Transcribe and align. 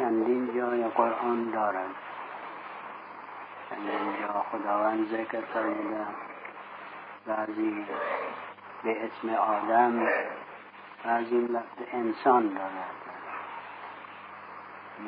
چندین 0.00 0.54
جای 0.56 0.84
قرآن 0.84 1.50
دارد 1.50 1.94
چندین 3.70 4.20
جا 4.20 4.44
خداوند 4.52 5.08
ذکر 5.08 5.40
فرموده 5.40 6.06
بعضی 7.26 7.86
به 8.84 9.04
اسم 9.04 9.34
آدم 9.34 10.08
بعضی 11.04 11.40
لفظ 11.40 11.78
انسان 11.92 12.48
دارد 12.48 13.00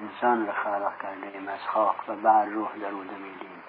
انسان 0.02 0.46
را 0.46 0.52
خلق 0.52 1.02
کرده 1.02 1.38
ایم 1.38 1.48
از 1.48 1.61
خاک 1.66 2.09
و 2.09 2.16
بعد 2.16 2.48
روح 2.48 2.77
دروده 2.77 3.14
میدیم. 3.16 3.62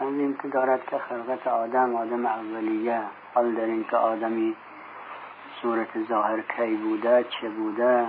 از 0.00 0.06
این 0.06 0.38
که 0.42 0.48
دارد 0.48 0.86
که 0.86 0.98
خلقت 0.98 1.46
آدم 1.46 1.96
آدم 1.96 2.26
اولیه. 2.26 3.00
حال 3.34 3.54
در 3.54 3.82
که 3.90 3.96
آدمی 3.96 4.56
صورت 5.62 6.04
ظاهر 6.08 6.40
کی 6.40 6.74
بوده 6.74 7.24
چه 7.24 7.48
بوده؟ 7.48 8.06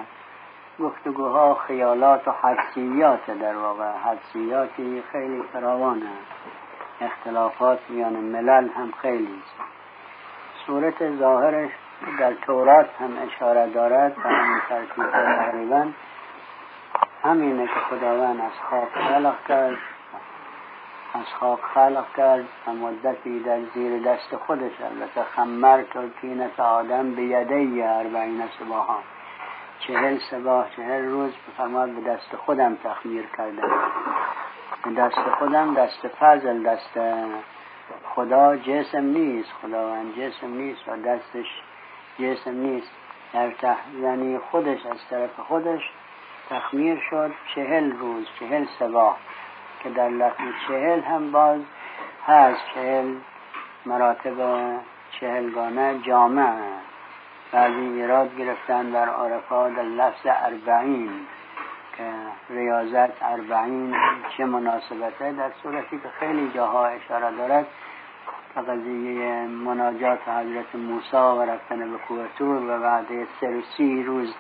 گفتگوها 0.80 1.55
خیالات 1.55 2.28
و 2.28 2.32
حدسیات 2.32 3.32
در 3.32 3.56
واقع. 3.56 3.92
حدسیاتی 3.92 5.04
خیلی 5.11 5.43
فراوانه 5.54 6.11
اختلافات 7.01 7.79
میان 7.89 8.14
ملل 8.14 8.70
هم 8.70 8.93
خیلی 9.01 9.42
صورت 10.65 11.18
ظاهرش 11.18 11.71
در 12.20 12.34
تورات 12.34 12.89
هم 13.00 13.11
اشاره 13.28 13.70
دارد 13.70 14.18
و 14.18 14.29
همین 14.29 14.60
ترکیب 14.70 15.11
تقریبا 15.11 15.87
همینه 17.23 17.68
که 17.68 17.79
خداوند 17.89 18.42
از 18.42 18.51
خاک 18.70 18.89
خلق 18.89 19.48
کرد. 19.48 19.78
از 21.14 21.25
خاک 21.39 21.59
خلق 21.73 22.06
کرد 22.18 22.46
و 22.68 22.71
مدتی 22.71 23.39
در 23.39 23.59
زیر 23.73 24.04
دست 24.04 24.36
خودش. 24.36 24.71
البته 24.82 25.23
خمر 25.23 25.84
ترکینت 25.84 26.59
آدم 26.59 27.12
به 27.12 27.21
یده 27.21 27.89
اربعین 27.89 28.43
سباها 28.59 28.98
چهل 29.79 30.17
سباه 30.31 30.67
چهل 30.75 31.05
روز 31.05 31.31
بفرماد 31.47 31.89
به 31.89 32.02
دست 32.02 32.36
خودم 32.36 32.75
تخمیر 32.75 33.25
کردم. 33.38 33.72
به 34.83 34.91
دست 34.91 35.30
خودم 35.39 35.73
دست 35.73 36.08
فضل 36.08 36.64
دست 36.64 37.00
خدا 38.16 38.58
جسم 38.58 39.03
نیست 39.03 39.50
خداوند 39.61 40.16
جسم 40.16 40.47
نیست 40.47 40.88
و 40.88 40.97
دستش 40.97 41.61
جسم 42.19 42.52
نیست. 42.52 42.92
در 43.34 43.52
یعنی 44.02 44.38
خودش 44.38 44.86
از 44.86 44.97
طرف 45.09 45.39
خودش 45.39 45.91
تخمیر 46.50 47.00
شد. 47.09 47.31
چهل 47.56 47.91
روز 47.91 48.28
چهل 48.39 48.66
سباه. 48.80 49.17
که 49.84 49.89
در 49.89 50.09
لفظ 50.09 50.44
چهل 50.67 51.00
هم 51.00 51.31
باز 51.31 51.62
هست. 52.28 52.62
چهل 52.73 53.16
مراتب 53.86 54.36
چهلگانه 55.19 56.00
جامعه 56.00 56.87
بعضی 57.52 57.76
ایراد 57.76 58.38
گرفتن 58.38 58.90
در 58.90 59.09
عرفا 59.09 59.70
در 59.70 59.84
لفظ 59.84 60.26
اربعین 60.26 61.12
که 61.98 62.03
ریاضت 62.50 63.23
اربعین 63.23 63.95
چه 64.38 64.45
مناسبته 64.45 65.31
در 65.31 65.52
صورتی 65.64 65.98
که 65.98 66.09
خیلی 66.20 66.52
جاها 66.56 66.88
اشاره 66.88 67.38
دارد. 67.38 67.68
که 68.56 68.62
قضیه 68.62 69.48
مناجات 69.48 70.20
حضرت 70.28 70.75
موسی 70.75 71.16
و 71.16 71.42
رفتن 71.42 71.92
به 71.92 71.98
کوه 71.98 72.45
و 72.48 72.80
بعد 72.80 73.06
سر 73.42 73.62
سی 73.78 74.03
روز 74.03 74.36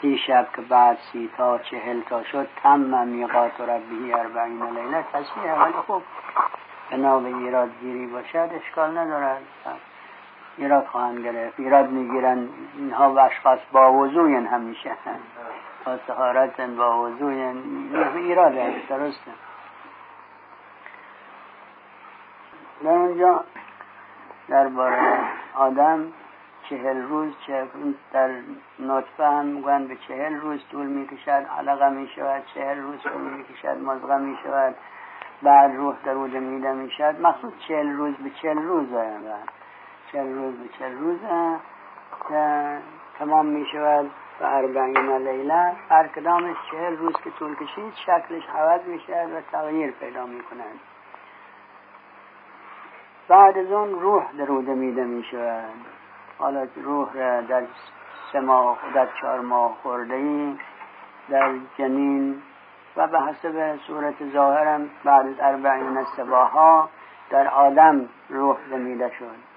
سی 0.00 0.18
شب 0.18 0.48
که 0.56 0.62
بعد 0.62 0.98
سی 1.12 1.30
تا 1.36 1.58
چهل 1.58 2.00
تا 2.00 2.22
شد 2.22 2.48
تم 2.62 3.08
میقات 3.08 3.60
ربی 3.60 4.12
اربعین 4.12 4.62
لیله. 4.62 5.04
تصمیه 5.12 5.52
ولی 5.52 5.72
خوب. 5.72 6.02
بنا 6.90 7.18
به 7.18 7.28
ایراد 7.28 7.70
گیری 7.80 8.06
باشد 8.06 8.50
اشکال 8.52 8.98
ندارد. 8.98 9.42
ایراد 10.56 10.86
خواهند 10.86 11.24
گرفت 11.24 11.60
ایراد 11.60 11.90
می‌گیرن 11.90 12.48
اینها 12.76 13.12
و 13.14 13.18
اشخاص 13.18 13.58
با 13.72 13.92
وضوین 13.92 14.46
همیشه. 14.46 14.90
با 15.84 15.98
سهارت 16.06 16.60
با 16.60 17.02
وضوین 17.02 17.62
ایراد 18.14 18.56
است 18.56 18.88
درسته. 18.88 19.30
در 22.84 22.90
اونجا 22.90 23.44
درباره 24.48 25.18
آدم 25.54 26.12
چهل 26.68 27.02
روز 27.02 27.32
چه 27.46 27.66
در 28.12 28.30
نطفه 28.78 29.24
هم 29.24 29.46
میگن 29.46 29.86
به 29.86 29.96
چهل 29.96 30.34
روز 30.34 30.60
طول 30.70 30.86
می‌کشد 30.86 31.46
علقه 31.58 31.88
می‌شود 31.88 32.42
چهل 32.54 32.78
روز 32.78 33.02
طول 33.02 33.22
می‌کشد 33.22 33.78
مزغه 33.84 34.16
می‌شود. 34.16 34.74
بعد 35.42 35.76
روح 35.76 35.96
در 36.04 36.12
اوج 36.12 36.32
میده 36.32 36.72
می‌شد 36.72 37.20
مخصوص 37.20 37.52
چهل 37.68 37.90
روز 37.90 38.14
به 38.14 38.30
چهل 38.30 38.58
روز 38.58 38.88
چهل 40.14 40.34
روز 40.34 40.54
به 40.54 40.68
چهل 40.78 40.98
روز 40.98 41.18
تمام 43.18 43.46
می‌شود 43.46 44.10
و 44.40 44.44
اربعین 44.44 45.16
لیله. 45.16 45.72
هر 45.90 46.08
کدامش 46.08 46.56
چهل 46.70 46.96
روز 46.96 47.14
که 47.24 47.30
طول 47.30 47.54
کشید 47.54 47.92
شکلش 47.94 48.48
عوض 48.48 48.80
می‌شد 48.86 49.32
و 49.36 49.40
تغییر 49.52 49.90
پیدا 49.90 50.26
می‌کند 50.26 50.80
بعد 53.28 53.58
از 53.58 53.72
اون 53.72 54.00
روح 54.00 54.32
دروده 54.38 54.74
میده 54.74 55.04
می‌شود 55.04 55.86
حالا 56.38 56.66
روح 56.76 57.40
در 57.40 57.62
سه 58.32 58.40
ماه 58.40 58.78
در 58.94 59.08
چهار 59.20 59.40
ماه 59.40 59.76
خورده 59.82 60.14
ای 60.14 60.56
در 61.28 61.52
جنین 61.78 62.42
و 62.96 63.06
به 63.06 63.20
حسب 63.20 63.76
صورت 63.86 64.30
ظاهرم 64.32 64.90
بعد 65.04 65.26
از 65.26 65.34
اربعین 65.40 66.04
سباها 66.16 66.88
در 67.30 67.48
آدم 67.48 68.08
روح 68.28 68.56
دمیده 68.70 69.12
شد. 69.18 69.53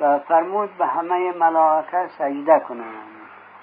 و 0.00 0.18
فرمود 0.18 0.78
به 0.78 0.86
همه 0.86 1.32
ملائکه 1.32 2.08
سجده 2.18 2.60
کنند 2.68 3.16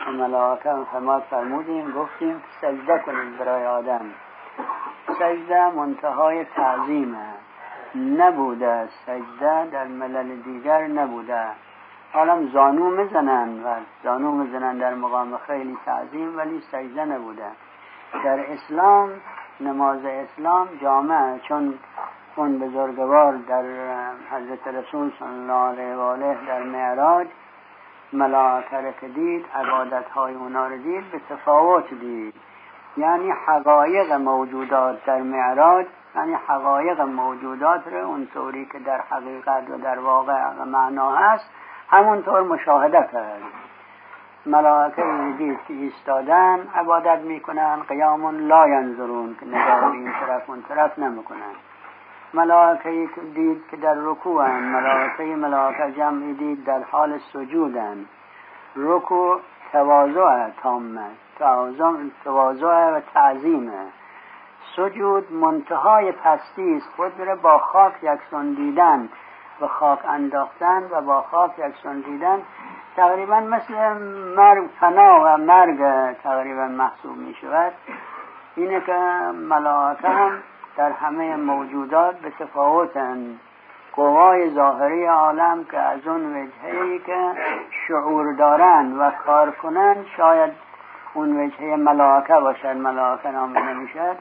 ملائکه 0.07 0.73
فرماد 0.91 1.23
فرمودیم 1.29 1.91
گفتیم 1.91 2.43
سجده 2.61 2.99
کنید 2.99 3.37
برای 3.37 3.65
آدم. 3.65 4.01
سجده 5.07 5.69
منتهای 5.69 6.45
تعظیمه 6.45 7.25
نبوده 7.95 8.87
سجده 9.05 9.65
در 9.65 9.87
ملل 9.87 10.35
دیگر 10.35 10.87
نبوده. 10.87 11.45
حالا 12.13 12.45
زانو 12.45 12.89
می‌زنن 12.89 13.63
و 13.63 13.75
زانو 14.03 14.31
می‌زنن 14.31 14.77
در 14.77 14.93
مقام 14.93 15.37
خیلی 15.37 15.77
تعظیم 15.85 16.37
ولی 16.37 16.61
سجده 16.71 17.05
نبوده. 17.05 17.47
در 18.23 18.39
اسلام 18.39 19.09
نماز 19.59 20.05
اسلام 20.05 20.67
جامعه 20.81 21.39
چون 21.39 21.79
اون 22.35 22.59
بزرگوار 22.59 23.33
در 23.33 23.63
حضرت 24.31 24.67
رسول 24.67 25.11
صلی 25.19 25.27
الله 25.27 25.53
علیه 25.53 25.95
و 25.95 25.99
آله 25.99 26.37
در 26.47 26.63
معراج 26.63 27.27
ملائکه 28.13 28.93
که 29.01 29.07
دید 29.07 29.45
عبادت 29.55 30.09
های 30.09 30.33
اونا 30.33 30.67
رو 30.67 30.77
دید 30.77 31.11
به 31.11 31.19
تفاوت 31.29 31.93
دید. 31.93 32.33
یعنی 32.97 33.31
حقایق 33.31 34.11
موجودات 34.11 35.05
در 35.05 35.21
معراج 35.21 35.85
یعنی 36.15 36.33
حقایق 36.47 37.01
موجودات 37.01 37.87
رو 37.87 38.07
اونطوری 38.07 38.65
که 38.65 38.79
در 38.79 39.01
حقیقت 39.01 39.69
و 39.69 39.77
در 39.77 39.99
واقع 39.99 40.63
معنا 40.65 41.15
هست 41.15 41.49
همونطور 41.89 42.41
مشاهده 42.41 43.09
کرد. 43.11 43.41
ملائکه 44.45 45.03
دید 45.37 45.59
که 45.67 45.73
ایستادن 45.73 46.67
عبادت 46.75 47.19
می‌کنن 47.19 47.79
قیام 47.87 48.47
لا 48.47 48.67
ینظرون 48.67 49.35
که 49.39 49.45
نگاه 49.45 49.91
این 49.91 50.11
طرف 50.11 50.49
اون 50.49 50.61
طرف 50.61 50.99
نمی‌کنن. 50.99 51.55
ملائکه 52.33 53.07
دید 53.35 53.63
که 53.71 53.77
در 53.77 53.95
رکوع 53.97 54.59
ملائکه 54.59 55.23
ملائکه 55.23 55.91
جمعی 55.91 56.33
دید 56.33 56.65
در 56.65 56.83
حال 56.83 57.17
سجودن 57.17 58.05
رکوع 58.75 59.39
تواضع 59.71 60.49
تامه 60.49 61.07
تواضع 62.23 62.91
و 62.91 63.01
تعظیمه 63.13 63.85
سجود 64.75 65.33
منتهای 65.33 66.11
پستی 66.11 66.75
است. 66.75 66.89
خود 66.95 67.19
را 67.19 67.35
با 67.35 67.57
خاک 67.57 67.93
یکسان 68.03 68.53
دیدن 68.53 69.09
به 69.59 69.67
خاک 69.67 69.99
انداختن 70.05 70.83
و 70.91 71.01
با 71.01 71.21
خاک 71.21 71.51
یکسان 71.59 71.99
دیدن 72.01 72.41
تقریبا 72.95 73.39
مثل 73.39 73.93
مرگ 74.35 74.69
فنا 74.79 75.21
و 75.25 75.37
مرگ 75.37 75.77
تقریبا 76.23 76.67
محسوب 76.67 77.17
می 77.17 77.33
شود 77.33 77.73
اینه 78.55 78.81
که 78.81 78.93
ملائکه 79.49 80.07
هم 80.07 80.39
در 80.77 80.91
همه 80.91 81.35
موجودات 81.35 82.15
به 82.19 82.29
تفاوتن. 82.29 83.39
قوای 83.95 84.49
ظاهری 84.49 85.05
عالم 85.05 85.63
که 85.63 85.77
از 85.77 86.07
اون 86.07 86.35
وجهه 86.35 86.99
که 87.05 87.33
شعور 87.87 88.33
دارن 88.33 88.97
و 88.99 89.11
کار 89.25 89.51
کنن 89.51 89.95
شاید 90.17 90.53
اون 91.13 91.39
وجهه 91.39 91.75
ملائکه 91.75 92.33
باشد 92.33 92.77
ملائکه 92.77 93.31
نام 93.31 93.57
نمی‌شد 93.57 94.15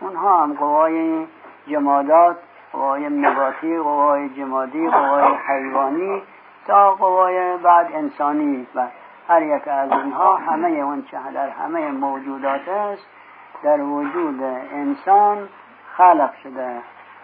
اونها 0.00 0.42
هم 0.42 0.52
قوای 0.52 1.26
جمادات 1.66 2.36
قوای 2.72 3.08
نباتی 3.08 3.78
قوای 3.78 4.28
جمادی 4.28 4.88
قوای 4.88 5.24
حیوانی 5.48 6.22
تا 6.66 6.94
قوای 6.94 7.56
بعد 7.56 7.92
انسانی. 7.94 8.66
و 8.74 8.86
هر 9.28 9.42
یک 9.42 9.68
از 9.68 9.92
اونها 9.92 10.36
همه 10.36 10.68
اون 10.68 11.02
چه 11.02 11.18
در 11.34 11.48
همه 11.48 11.90
موجودات 11.90 12.68
است 12.68 13.06
در 13.62 13.80
وجود 13.80 14.42
انسان 14.72 15.48
خلق 16.00 16.30
شده 16.42 16.76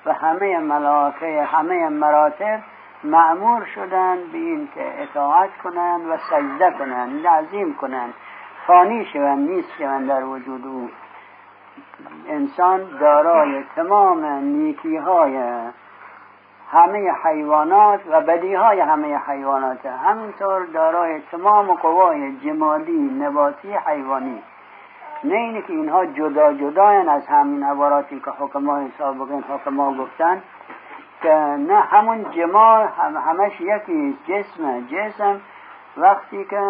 و 0.07 0.13
همه 0.13 0.59
ملاکه 0.59 1.43
همه 1.43 1.89
مراتب 1.89 2.61
معمور 3.05 3.65
شدن 3.65 4.17
به 4.33 4.39
این 4.39 4.69
که 4.75 5.03
اطاعت 5.03 5.51
کنند 5.65 6.09
و 6.09 6.17
سجده 6.17 6.71
کنند 6.79 7.27
لعظیم 7.27 7.75
کنند. 7.75 8.15
فانی 8.67 9.05
شوند 9.05 9.51
نیست 9.51 9.69
شوند 9.79 10.09
در 10.09 10.25
وجود 10.25 10.67
او. 10.67 10.91
انسان 12.29 12.99
دارای 13.01 13.65
تمام 13.77 14.25
نیکی 14.27 14.97
های 14.97 15.61
همه 16.73 17.13
حیوانات 17.25 18.01
و 18.11 18.21
بدی 18.21 18.55
های 18.55 18.81
همه 18.81 19.19
حیوانات 19.19 19.87
همینطور 19.87 20.65
دارای 20.65 21.21
تمام 21.31 21.75
قوای 21.75 22.37
جمادی 22.37 22.99
نباتی 22.99 23.75
حیوانی. 23.87 24.43
نه 25.25 25.35
اینه 25.35 25.63
که 25.63 25.73
اینها 25.73 26.07
جدا 26.07 26.53
جدا 26.53 26.89
از 26.89 27.27
همین 27.27 27.63
عباراتی 27.63 28.21
که 28.21 28.31
حکما 28.31 28.89
سابقین 28.99 29.45
حکما 29.49 29.95
گفتن 29.95 30.43
که 31.23 31.33
نه 31.69 31.81
همون 31.81 32.27
جمال 32.31 32.87
هم 32.87 33.17
همش 33.17 33.61
یکی 33.61 34.19
جسم 34.29 34.87
جسم. 34.87 35.41
وقتی 35.97 36.45
که 36.45 36.61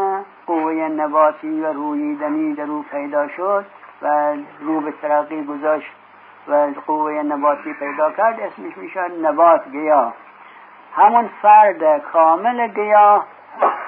قوه 0.46 0.72
نباتی 0.72 1.60
و 1.60 1.72
رویدنی 1.72 2.54
در 2.54 2.64
او 2.64 2.84
پیدا 2.90 3.28
شد 3.28 3.64
و 4.02 4.34
رو 4.60 4.80
به 4.80 4.92
ترقی 5.02 5.44
گذاشت 5.44 5.92
و 6.48 6.68
قوه 6.86 7.12
نباتی 7.12 7.72
پیدا 7.72 8.12
کرد 8.12 8.40
اسمش 8.40 8.76
می‌شد 8.76 9.10
نبات 9.22 9.68
گیاه 9.68 10.12
همون 10.96 11.30
فرد 11.42 11.98
کامل 11.98 12.68
گیاه 12.68 13.26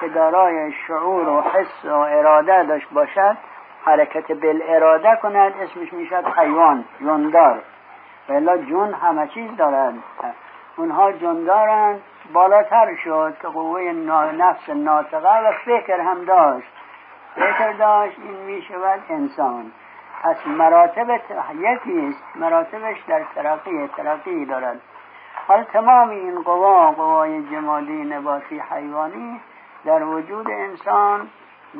که 0.01 0.07
دارای 0.07 0.71
شعور 0.71 1.29
و 1.29 1.41
حس 1.41 1.85
و 1.85 1.93
اراده 1.93 2.63
داشت 2.63 2.89
باشد 2.93 3.37
حرکت 3.85 4.31
بل 4.31 4.61
اراده 4.67 5.15
کند 5.21 5.53
اسمش 5.61 5.93
می‌شد 5.93 6.25
حیوان 6.37 6.85
جندار 7.01 7.61
و 8.29 8.57
جون 8.57 8.93
همه 8.93 9.27
چیز 9.27 9.57
دارد 9.57 9.93
اونها 10.77 11.11
جندارند 11.11 12.01
بالاتر 12.33 12.95
شد 13.03 13.37
که 13.41 13.47
قوه 13.47 13.81
نفس 14.37 14.69
ناطقه 14.69 15.49
و 15.49 15.51
فکر 15.65 15.99
هم 15.99 16.25
داشت. 16.25 16.67
فکر 17.35 17.71
داشت 17.71 18.17
این 18.19 18.37
می‌شود 18.45 18.99
انسان. 19.09 19.71
پس 20.23 20.47
مراتب 20.47 21.19
یکیست 21.55 22.23
مراتبش 22.35 22.97
در 23.07 23.23
ترقی 23.35 23.87
ترقی 23.97 24.45
دارد. 24.45 24.81
حال 25.47 25.63
تمام 25.63 26.09
این 26.09 26.41
قوا 26.41 26.91
قوای 26.91 27.43
جمادی 27.43 28.03
نباتی 28.03 28.59
حیوانی 28.59 29.41
در 29.85 30.03
وجود 30.03 30.49
انسان 30.49 31.29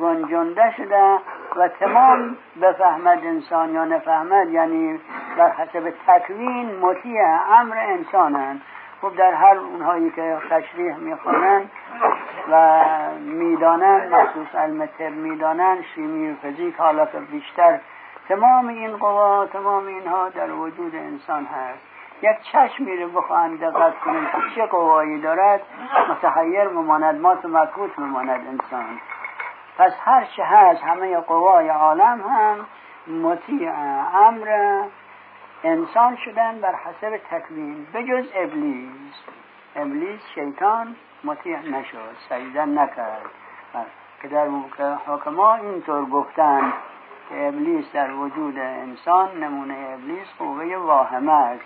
گنجنده 0.01 0.73
شده 0.77 1.19
و 1.55 1.67
تمام 1.67 2.37
بفهمد 2.61 3.19
انسان 3.25 3.73
یا 3.73 3.85
نفهمد 3.85 4.49
یعنی 4.49 4.99
در 5.37 5.49
حسب 5.49 5.93
تکوین 6.07 6.79
مطیع 6.79 7.21
امر 7.49 7.77
انسانند 7.77 8.61
خب 9.01 9.15
در 9.15 9.33
هر 9.33 9.57
اونهایی 9.57 10.09
که 10.09 10.37
تشریح 10.49 10.95
می‌خوانند 10.95 11.71
و 12.51 12.81
می‌دانند 13.19 14.13
مخصوص 14.13 14.55
علم 14.55 14.85
طب 14.85 15.11
می‌دانند 15.11 15.83
شیمی 15.95 16.31
و 16.31 16.35
فیزیک 16.35 16.75
حالا 16.75 17.07
بیشتر 17.31 17.79
تمام 18.29 18.67
این 18.67 18.97
قوا 18.97 19.45
تمام 19.45 19.87
اینها 19.87 20.29
در 20.29 20.51
وجود 20.51 20.95
انسان 20.95 21.45
هست. 21.45 21.79
یک 22.21 22.41
چشمی 22.51 22.97
رو 22.97 23.09
بخواهند 23.09 23.59
دقت 23.59 23.99
کنیم 23.99 24.25
که 24.25 24.55
چه 24.55 24.65
قوایی 24.65 25.21
دارد. 25.21 25.61
متحیر 26.09 26.67
مماند 26.67 27.21
ما 27.21 27.35
تو 27.35 27.47
مکوت 27.47 27.99
مماند 27.99 28.47
انسان. 28.47 28.99
پس 29.79 29.93
هر 29.99 30.25
چه 30.25 30.43
هست 30.43 30.83
همه 30.83 31.17
قوای 31.17 31.69
عالم 31.69 32.21
هم 32.21 32.65
مطیع 33.21 33.71
امر 34.13 34.81
انسان 35.63 36.15
شدن 36.15 36.61
بر 36.61 36.75
حسب 36.75 37.17
تکوین 37.31 37.87
بجز 37.93 38.31
ابلیس. 38.35 39.23
ابلیس 39.75 40.21
شیطان 40.35 40.95
مطیع 41.23 41.59
نشد 41.59 42.15
سجده 42.29 42.65
نکرد. 42.65 43.21
که 44.21 44.27
در 44.27 44.47
حکما 45.07 45.55
اینطور 45.55 46.05
گفتن 46.05 46.73
که 47.29 47.47
ابلیس 47.47 47.91
در 47.93 48.11
وجود 48.11 48.59
انسان 48.59 49.43
نمونه 49.43 49.89
ابلیس 49.93 50.27
قوه 50.39 50.75
واهمه 50.77 51.33
است. 51.33 51.65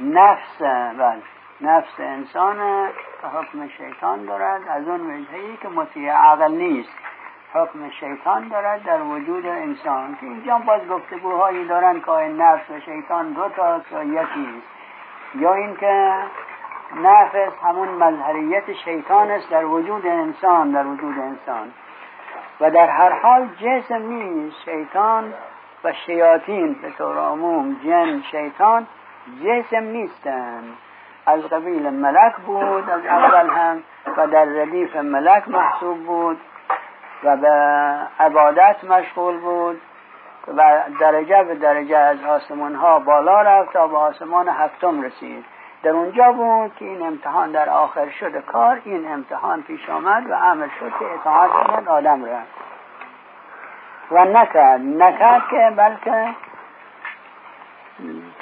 نفس 0.00 0.62
بل 0.98 1.20
نفس 1.60 2.00
انسان 2.00 2.88
حکم 3.34 3.68
شیطان 3.68 4.24
دارد. 4.24 4.68
از 4.68 4.88
اون 4.88 5.00
وجهی 5.00 5.56
که 5.56 5.68
مطیع 5.68 6.12
عقل 6.12 6.52
نیست. 6.52 6.92
حکم 7.52 7.90
شیطان 7.90 8.48
دارد 8.48 8.82
در 8.82 9.02
وجود 9.02 9.46
انسان. 9.46 10.16
که 10.20 10.26
اینجا 10.26 10.58
باز 10.58 10.88
گفتگوهایی 10.88 11.64
دارن 11.64 12.00
که 12.00 12.12
نفس 12.12 12.70
و 12.70 12.80
شیطان 12.80 13.32
دو 13.32 13.48
تا 13.48 14.04
یکی. 14.04 14.62
یا 15.34 15.54
اینکه 15.54 16.14
نفس 17.02 17.52
همون 17.62 17.88
مظهریت 17.88 18.72
شیطان 18.72 19.30
است 19.30 19.50
در 19.50 19.64
وجود 19.64 20.06
انسان 20.06 20.70
در 20.70 20.86
وجود 20.86 21.18
انسان. 21.18 21.72
و 22.60 22.70
در 22.70 22.90
هر 22.90 23.12
حال 23.12 23.48
جسم 23.60 24.02
نیست. 24.02 24.56
شیطان 24.64 25.34
و 25.84 25.92
شیاطین 25.92 26.74
به 26.74 26.90
طور 26.90 27.18
عموم 27.18 27.76
جن 27.84 28.22
شیطان 28.30 28.86
جسم 29.44 29.84
نیستند 29.84 30.76
از 31.26 31.42
قبیل 31.42 31.90
ملک 31.90 32.36
بود 32.36 32.90
از 32.90 33.06
اول 33.06 33.50
هم 33.50 33.82
و 34.16 34.26
در 34.26 34.44
ردیف 34.44 34.96
ملک 34.96 35.48
محسوب 35.48 35.98
بود. 35.98 36.40
و 37.24 37.36
به 37.36 37.50
عبادت 38.20 38.84
مشغول 38.84 39.38
بود 39.38 39.80
و 40.48 40.82
درجه 41.00 41.42
به 41.42 41.54
درجه 41.54 41.98
از 41.98 42.24
آسمان 42.24 42.74
ها 42.74 42.98
بالا 42.98 43.42
رفت 43.42 43.72
تا 43.72 43.88
به 43.88 43.96
آسمان 43.96 44.48
هفتم 44.48 45.02
رسید. 45.02 45.44
در 45.82 45.90
اونجا 45.90 46.32
بود 46.32 46.74
که 46.76 46.84
این 46.84 47.06
امتحان 47.06 47.52
در 47.52 47.70
آخر 47.70 48.08
شد 48.08 48.44
کار 48.44 48.80
این 48.84 49.12
امتحان 49.12 49.62
پیش 49.62 49.90
آمد 49.90 50.30
و 50.30 50.34
عمل 50.34 50.68
شد 50.80 50.92
که 50.98 51.04
اطاعت 51.14 51.50
کند 51.50 51.88
آدم 51.88 52.24
رفت. 52.24 52.52
و 54.10 54.24
نکرد. 54.24 54.80
نکرد 54.80 55.42
که 55.50 55.72
بلکه 55.76 56.28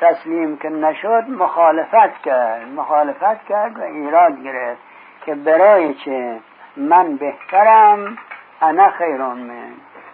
تسلیم 0.00 0.56
که 0.56 0.68
نشد 0.68 1.24
مخالفت 1.28 2.22
کرد. 2.22 2.68
مخالفت 2.76 3.44
کرد 3.44 3.78
و 3.78 3.82
ایراد 3.82 4.42
گرفت 4.42 4.80
که 5.26 5.34
برای 5.34 5.94
چه؟ 5.94 6.40
من 6.76 7.16
بهترم 7.16 8.18
انا 8.62 8.90
خیرون 8.90 9.38
من 9.38 9.72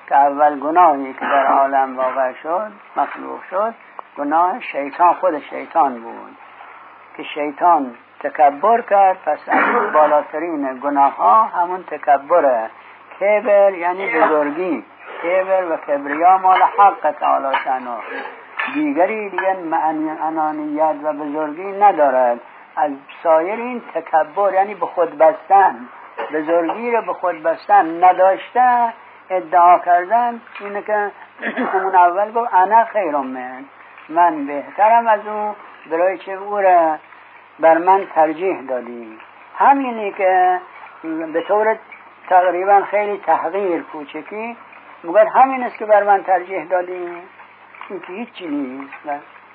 که 0.08 0.16
اول 0.16 0.60
گناهی 0.60 1.12
که 1.12 1.20
در 1.20 1.46
عالم 1.46 1.96
واقع 1.96 2.32
شد 2.32 2.72
مخلوق 2.96 3.43
شد 3.50 3.75
گناه 4.19 4.60
شیطان 4.60 5.14
خود 5.14 5.38
شیطان 5.38 6.00
بود. 6.00 6.37
که 7.16 7.22
شیطان 7.22 7.94
تکبر 8.20 8.81
کرد 8.81 9.19
پس 9.26 9.38
از 9.48 9.93
بالاترین 9.93 10.78
گناه 10.78 11.16
ها 11.16 11.43
همون 11.43 11.82
تکبره. 11.82 12.70
کبر 13.20 13.72
یعنی 13.72 14.20
بزرگی. 14.20 14.84
کبر 15.22 15.64
و 15.72 15.76
کبریا 15.76 16.38
مال 16.38 16.62
حق 16.62 17.10
تعالی 17.20 17.56
شنو. 17.64 17.96
دیگری 18.75 19.30
دیگه 19.30 19.56
انانیت 20.23 20.94
و 21.02 21.12
بزرگی 21.12 21.73
ندارد. 21.73 22.40
از 22.76 22.90
سایر 23.23 23.61
این 23.61 23.82
تکبر 23.94 24.52
یعنی 24.54 24.75
به 24.75 24.87
خود 24.87 25.18
بستن. 25.18 25.88
بزرگی 26.32 26.90
رو 26.90 27.02
به 27.02 27.12
خود 27.12 27.42
بستن 27.42 28.04
نداشته 28.04 28.92
ادعا 29.30 29.78
کردن 29.78 30.40
اینه 30.61 30.82
که 30.82 31.11
همون 31.73 31.94
اول 31.94 32.32
گفت 32.32 32.54
انا 32.54 32.85
خیرم 32.85 33.26
من 33.26 33.64
من 34.08 34.46
بهترم 34.46 35.06
از 35.06 35.26
او 35.26 35.54
برای 35.90 36.18
چه 36.18 36.32
او 36.32 36.58
را 36.58 36.99
بر 37.61 37.78
من 37.78 38.06
ترجیح 38.14 38.62
دادی. 38.62 39.18
همینی 39.58 40.12
که 40.12 40.61
به 41.32 41.40
طور 41.40 41.78
تقریبا 42.28 42.80
خیلی 42.90 43.23
تحقیر 43.26 43.82
کوچکی 43.82 44.56
مگر 45.04 45.26
همین 45.26 45.62
است 45.62 45.78
که 45.78 45.87
بر 45.87 46.02
من 46.02 46.23
ترجیح 46.23 46.64
دادی. 46.64 47.23
این 47.88 48.00
که 48.00 48.12
هیچی 48.12 48.46
نیست 48.46 48.94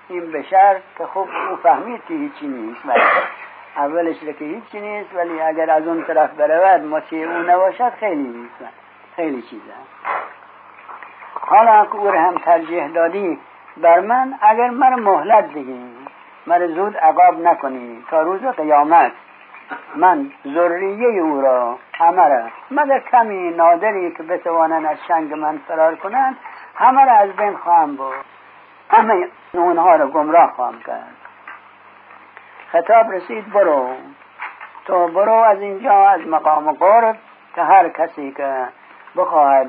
این 0.10 0.32
بشر 0.32 0.80
که 0.98 1.06
خوب 1.06 1.30
او 1.50 1.56
فهمید 1.56 2.02
که 2.08 2.14
هیچی 2.14 2.48
نیست. 2.48 2.82
اولش 3.78 4.20
که 4.20 4.46
هیچی 4.46 4.82
نیست 4.82 5.16
ولی 5.16 5.42
اگر 5.42 5.70
از 5.70 5.88
اون 5.88 6.04
طرف 6.04 6.32
برود 6.34 6.82
مطیع 6.82 7.30
او 7.30 7.38
نباشد 7.38 7.90
خیلی 7.90 8.24
نیست. 8.24 8.74
خیلی 9.16 9.42
چیزه. 9.42 9.74
حالا 11.34 11.86
که 11.86 11.96
او 11.96 12.10
هم 12.10 12.38
ترجیح 12.38 12.88
دادی 12.88 13.40
بر 13.78 14.00
من 14.00 14.34
اگر 14.42 14.70
من 14.70 14.94
مهلت 14.94 15.54
دیگی 15.54 15.96
من 16.46 16.68
زود 16.68 16.98
عقاب 16.98 17.40
نکنی 17.40 18.04
تا 18.10 18.22
روز 18.22 18.46
قیامت 18.46 19.12
من 19.96 20.32
ذریه 20.54 21.22
او 21.22 21.42
را 21.42 21.78
همه 21.94 22.28
را 22.28 22.44
مگر 22.72 23.00
کمی 23.00 23.52
نادری 23.52 24.12
که 24.12 24.24
بتوانند 24.24 24.86
از 24.86 24.98
شنگ 25.08 25.34
من 25.34 25.58
فرار 25.68 25.96
کنند 25.96 26.38
همه 26.76 27.06
را 27.06 27.12
از 27.12 27.30
بین 27.30 27.56
خواهم 27.56 27.96
بود 27.96 28.26
همه 28.90 29.28
اونها 29.54 29.96
را 29.96 30.08
گمراه 30.08 30.52
خواهم 30.52 30.80
کرد. 30.80 31.21
خطاب 32.72 33.12
رسید 33.12 33.54
برو. 33.54 33.88
تو 34.86 35.08
برو 35.08 35.34
از 35.34 35.60
اینجا 35.60 36.08
از 36.08 36.22
مقام 36.28 36.72
قرب 36.72 37.16
که 37.56 37.62
هر 37.62 37.90
کسی 37.90 38.32
که 38.32 38.68
بخواهد 39.16 39.68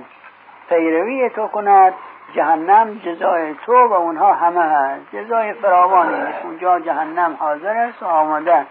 پیروی 0.69 1.31
تو 1.31 1.47
کند 1.47 1.93
جهنم 2.35 3.01
جزای 3.05 3.55
تو 3.67 3.73
و 3.73 3.93
اونها 3.93 4.33
همه 4.33 4.63
هست 4.63 5.17
جزای 5.17 5.53
فراوانی 5.53 6.25
اونجا 6.45 6.81
جهنم 6.81 7.37
حاضر 7.41 7.77
است 7.77 8.03
و 8.03 8.07
آمده 8.07 8.67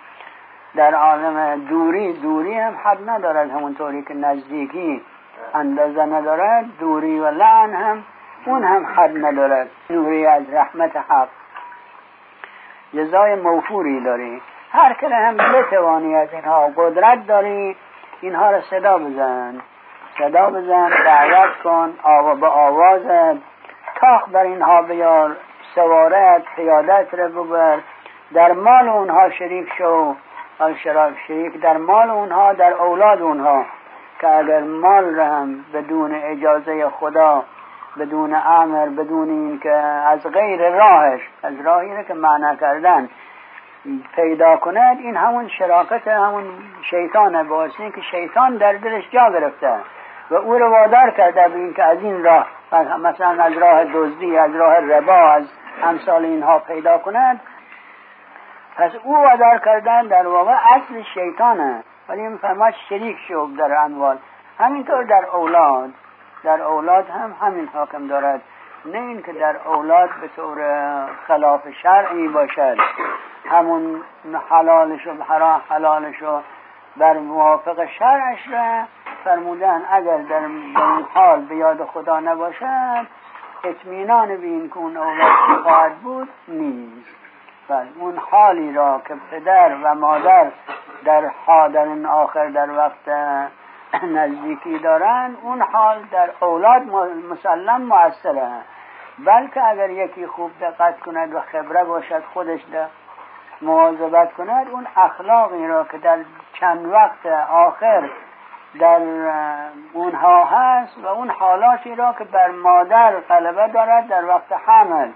در 0.76 0.96
عالم 0.96 1.66
دوری 1.66 2.14
دوری 2.14 2.54
هم 2.54 2.74
حد 2.84 3.10
ندارد. 3.10 3.50
همونطوری 3.52 4.02
که 4.02 4.14
نزدیکی 4.14 5.02
اندازه 5.54 6.06
ندارد. 6.06 6.66
دوری 6.80 7.20
و 7.20 7.32
لعن 7.32 7.74
هم 7.74 8.04
اون 8.46 8.64
هم 8.64 8.86
حد 8.96 9.26
ندارد. 9.26 9.70
نوری 9.90 10.26
از 10.26 10.44
رحمت 10.54 10.98
حق. 10.98 11.30
جزای 12.94 13.36
موفوری 13.36 14.04
داری 14.04 14.42
هر 14.72 14.94
کله 14.94 15.16
هم 15.16 15.38
بتوانی 15.38 16.16
از 16.16 16.34
اینها 16.34 16.68
قدرت 16.78 17.28
داری 17.28 17.76
اینها 18.22 18.52
را 18.52 18.62
صدا 18.62 18.98
بزن. 18.98 19.62
صدا 20.18 20.50
بزن 20.50 20.90
دعوت 20.90 21.58
کن 21.64 21.94
آوا 22.04 22.36
به 22.36 22.48
آوازت 22.48 23.38
تاخ 23.96 24.30
بر 24.30 24.44
اینها 24.44 24.82
بیار 24.82 25.36
سوارت 25.76 26.44
پیادت 26.56 27.14
را 27.14 27.28
ببر. 27.28 27.80
در 28.34 28.52
مال 28.52 28.90
اونها 28.90 29.30
شریک 29.30 29.74
شو. 29.78 30.16
شریک 31.28 31.62
در 31.62 31.78
مال 31.78 32.10
اونها 32.10 32.54
در 32.54 32.74
اولاد 32.74 33.22
اونها. 33.22 33.66
که 34.20 34.28
اگر 34.28 34.60
مال 34.60 35.16
را 35.16 35.26
هم 35.26 35.66
بدون 35.74 36.16
اجازه 36.16 36.90
خدا 36.90 37.44
بدون 38.00 38.34
امر 38.34 38.86
بدون 38.86 39.30
اینکه 39.30 39.74
از 39.74 40.24
غیر 40.24 40.70
راهش 40.70 41.22
از 41.44 41.54
راهی 41.64 41.96
را 41.96 42.04
که 42.04 42.14
معنا 42.14 42.56
کردن 42.56 43.10
پیدا 44.16 44.58
کند 44.58 44.98
این 44.98 45.16
همون 45.16 45.48
شراکت 45.48 46.08
همون 46.08 46.44
شیطان 46.90 47.48
باعث 47.48 47.72
که 47.72 48.02
شیطان 48.12 48.58
در 48.58 48.74
دلش 48.74 49.04
جا 49.10 49.30
گرفته 49.30 49.74
و 50.32 50.36
او 50.36 50.54
رو 50.54 50.70
وادار 50.70 51.10
کرده 51.10 51.48
به 51.48 51.56
اینکه 51.56 51.84
از 51.84 51.98
این 51.98 52.24
راه 52.24 52.48
مثلا 53.00 53.44
از 53.44 53.54
راه 53.54 53.86
دزدی 53.86 54.38
از 54.38 54.56
راه 54.56 54.76
ربا 54.76 55.32
از 55.32 55.44
امثال 55.84 56.26
اینها 56.26 56.60
پیدا 56.60 56.98
کند. 56.98 57.42
پس 58.76 58.92
او 59.04 59.18
وادار 59.18 59.58
کردن 59.58 60.08
در 60.08 60.28
واقع 60.28 60.56
اصل 60.76 61.02
شیطانه. 61.14 61.84
ولی 62.10 62.22
این 62.22 62.38
فرماش 62.38 62.74
شریک 62.90 63.18
شد 63.28 63.50
در 63.58 63.74
اموال. 63.74 64.18
همینطور 64.60 65.04
در 65.04 65.26
اولاد. 65.34 65.90
در 66.44 66.62
اولاد 66.62 67.10
هم 67.10 67.36
همین 67.42 67.68
حاکم 67.74 68.08
دارد. 68.08 68.42
نه 68.86 68.98
اینکه 68.98 69.34
در 69.34 69.56
اولاد 69.68 70.10
به 70.22 70.28
طور 70.28 70.58
خلاف 71.28 71.70
شرعی 71.84 72.28
باشد. 72.28 72.78
همون 73.50 74.02
حلالش 74.50 75.08
و 75.08 75.24
حرام 75.24 75.62
حلالش 75.70 76.22
و 76.22 76.42
بر 76.98 77.14
موافق 77.14 77.86
شرعش 77.86 78.48
را 78.52 78.84
فرمودن 79.24 79.82
اگر 79.92 80.18
در 80.18 80.40
این 80.40 80.78
حال 81.14 81.42
به 81.42 81.56
یاد 81.56 81.86
خدا 81.86 82.20
نباشد 82.20 83.08
اطمینان 83.64 84.28
به 84.28 84.48
این 84.48 84.70
که 84.70 84.78
اون 84.78 84.98
اولاد 84.98 85.62
خواهد 85.64 85.96
بود 85.96 86.30
نیست. 86.48 87.16
بله 87.68 87.88
اون 88.00 88.18
حالی 88.18 88.74
را 88.74 89.02
که 89.08 89.16
پدر 89.32 89.76
و 89.84 89.96
مادر 89.96 90.52
در 91.04 91.32
این 91.78 92.06
آخر 92.06 92.48
در 92.48 92.70
وقت 92.72 93.10
نزدیکی 94.18 94.80
دارن 94.80 95.36
اون 95.42 95.62
حال 95.62 96.04
در 96.12 96.30
اولاد 96.40 96.82
مسلم 97.32 97.82
مؤثره 97.82 98.52
بلکه 99.20 99.64
اگر 99.64 99.90
یکی 99.90 100.28
خوب 100.28 100.52
دقت 100.62 101.00
کند 101.00 101.36
و 101.36 101.40
خبره 101.40 101.84
باشد 101.84 102.24
خودش 102.34 102.62
ده 102.72 102.88
مواظبت 103.62 104.34
کند 104.34 104.68
اون 104.70 104.88
اخلاقی 104.96 105.68
را 105.68 105.84
که 105.84 105.98
در 105.98 106.18
چند 106.54 106.86
وقت 106.86 107.26
آخر 107.52 108.10
در 108.80 109.02
اونها 109.94 110.46
هست 110.46 110.98
و 111.04 111.08
اون 111.08 111.30
حالاتی 111.30 111.96
را 111.96 112.14
که 112.18 112.24
بر 112.24 112.52
مادر 112.52 113.20
غلبه 113.20 113.68
دارد 113.68 114.08
در 114.08 114.26
وقت 114.26 114.52
حمل. 114.66 115.12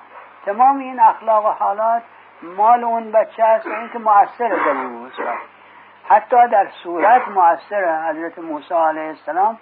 تمام 0.46 0.78
این 0.78 1.00
اخلاق 1.00 1.46
و 1.46 1.50
حالات 1.50 2.02
مال 2.42 2.84
اون 2.84 3.12
بچه 3.12 3.44
است 3.44 3.68
و 3.68 3.70
اینکه 3.70 4.00
مؤثر 4.00 4.50
در 4.50 4.70
اون 4.70 5.12
حتی 6.08 6.48
در 6.48 6.68
صورت 6.84 7.28
مؤثر 7.28 8.10
حضرت 8.10 8.40
موسی 8.40 8.74
علیه 8.74 9.08
السلام 9.08 9.58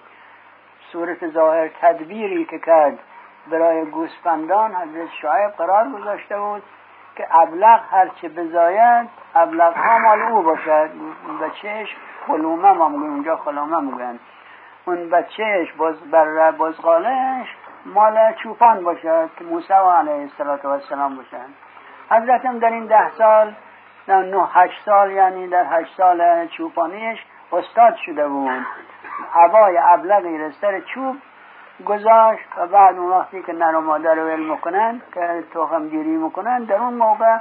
صورت 0.92 1.28
ظاهر 1.28 1.68
تدبیری 1.82 2.46
که 2.46 2.60
کرد 2.60 3.00
برای 3.48 3.86
گوسفندان 3.86 4.76
حضرت 4.76 5.10
شعیب 5.22 5.52
قرار 5.52 5.90
گذاشته 5.90 6.40
بود 6.40 6.64
که 7.16 7.28
ابلغ 7.32 7.82
هرچه 7.92 8.30
بزاید 8.30 9.10
ابلغ 9.36 9.78
ها 9.78 9.98
مال 10.00 10.22
او 10.22 10.42
باشد. 10.42 10.90
بچهش 11.42 11.96
خلومه 12.28 12.72
ما 12.74 12.86
اونجا 12.86 13.36
خلومه 13.36 13.80
میگن 13.80 14.20
اون 14.86 15.10
بچهش 15.10 15.72
باز 15.72 16.12
بر 16.12 16.52
بازغالش 16.52 17.48
مال 17.86 18.34
چوپان 18.34 18.84
باشد 18.84 19.30
که 19.38 19.44
موسی 19.44 19.74
علیه 19.74 20.30
السلام 20.60 21.16
باشد. 21.16 21.50
حضرتم 22.12 22.60
در 22.60 22.70
این 22.70 22.86
ده 22.86 23.10
سال 23.10 23.54
نه 24.08 24.50
هشت 24.54 24.86
سال 24.86 25.12
یعنی 25.12 25.48
در 25.48 25.66
هشت 25.70 25.98
سال 25.98 26.48
چوپانیش 26.48 27.26
استاد 27.54 27.96
شده 27.96 28.28
بود. 28.28 28.66
هوای 29.34 29.78
ابلغی 29.78 30.38
را 30.38 30.52
سر 30.52 30.80
چوب 30.80 31.16
گذاشت 31.86 32.46
و 32.58 32.68
بعد 32.68 32.98
اون 32.98 33.10
وقتی 33.10 33.44
که 33.44 33.54
نر 33.54 33.76
و 33.76 33.82
مادر 33.82 34.16
رو 34.16 34.30
علم 34.30 34.58
کنند 34.58 35.02
که 35.14 35.44
توخم 35.54 35.88
گیری 35.90 36.18
می‌کنن 36.18 36.64
در 36.64 36.76
اون 36.76 36.94
موقع 36.94 37.38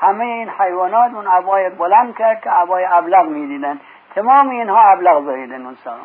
همه 0.00 0.24
این 0.24 0.48
حیوانات 0.48 1.14
اون 1.14 1.26
عبای 1.26 1.70
بلند 1.70 2.16
کرد 2.16 2.40
که 2.40 2.50
عبای 2.50 2.84
ابلغ 2.84 3.28
می‌دیدن. 3.28 3.80
تمام 4.14 4.48
اینها 4.48 4.80
ابلغ 4.80 5.26
بریدن 5.26 5.64
اون 5.64 5.74
سال. 5.74 5.98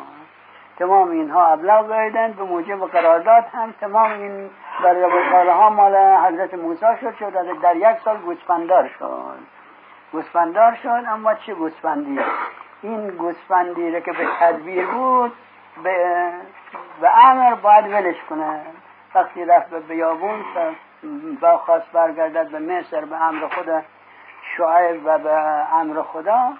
تمام 0.78 1.10
اینها 1.10 1.46
ابلغ 1.46 1.88
بریدن 1.88 2.32
به 2.32 2.42
موجب 2.42 2.86
قرارداد 2.86 3.44
هم 3.52 3.74
تمام 3.80 4.12
این 4.12 4.50
در 4.82 5.50
ها 5.50 5.70
مال 5.70 5.96
حضرت 5.96 6.54
موسی 6.54 6.86
شد 7.00 7.14
شد 7.14 7.60
در 7.62 7.76
یک 7.76 7.98
سال 8.04 8.16
گوسفندار 8.16 8.88
شد. 8.98 9.61
گوسفندار 10.12 10.74
شد 10.82 11.02
اما 11.08 11.34
چه 11.34 11.54
گوسفندی؟ 11.54 12.20
این 12.82 13.08
گوسفندی 13.08 14.00
که 14.00 14.12
به 14.12 14.28
تدبیر 14.40 14.86
بود 14.86 15.32
به, 15.82 16.30
به 17.00 17.26
امر 17.26 17.54
باید 17.54 17.86
ولش 17.86 18.16
کنه. 18.28 18.60
وقتی 19.14 19.44
رفت 19.44 19.70
به 19.70 19.80
بیابون 19.80 20.44
با 21.40 21.58
خواست 21.58 21.92
برگردد 21.92 22.50
به 22.50 22.58
مصر 22.58 23.04
به 23.04 23.22
امر 23.22 23.48
خدا 23.48 23.82
شعیب 24.56 25.02
و 25.04 25.18
به 25.18 25.32
امر 25.74 26.02
خدا. 26.02 26.52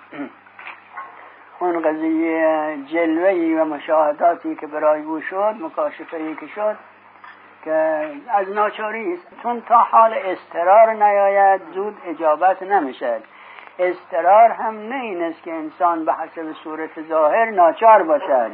اون 1.59 1.83
قضیه 1.83 2.79
جلوهی 2.87 3.55
و 3.55 3.65
مشاهداتی 3.65 4.55
که 4.55 4.67
برای 4.67 5.03
او 5.03 5.21
شد 5.21 5.55
مکاشفه 5.61 6.35
که 6.35 6.47
شد 6.47 6.77
که 7.65 8.07
از 8.29 8.49
ناچاری 8.49 9.13
است. 9.13 9.43
چون 9.43 9.61
تا 9.61 9.79
حال 9.79 10.15
استرار 10.15 10.93
نیاید 10.93 11.61
زود 11.75 12.03
اجابت 12.07 12.63
نمی‌شد 12.63 13.23
استرار 13.83 14.51
هم 14.51 14.89
نه 14.89 14.95
این 14.95 15.23
است 15.23 15.43
که 15.43 15.53
انسان 15.53 16.05
به 16.05 16.15
حسب 16.15 16.53
صورت 16.53 17.03
ظاهر 17.09 17.51
ناچار 17.51 18.03
باشد. 18.03 18.51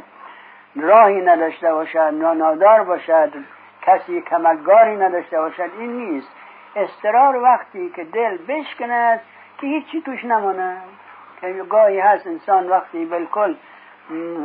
راهی 0.75 1.21
نداشته 1.21 1.73
باشد 1.73 2.13
نادار 2.37 2.83
باشد 2.83 3.33
کسی 3.81 4.21
کمکگاری 4.21 4.95
نداشته 4.95 5.39
باشد 5.39 5.69
این 5.79 5.97
نیست. 5.97 6.31
استرار 6.75 7.35
وقتی 7.35 7.89
که 7.89 8.03
دل 8.03 8.37
بشکند 8.47 9.21
که 9.61 9.67
هیچی 9.67 10.01
توش 10.01 10.25
نمانه. 10.25 10.77
که 11.41 11.53
گاهی 11.69 11.99
هست 11.99 12.27
انسان 12.27 12.69
وقتی 12.69 13.05
بالکل 13.05 13.55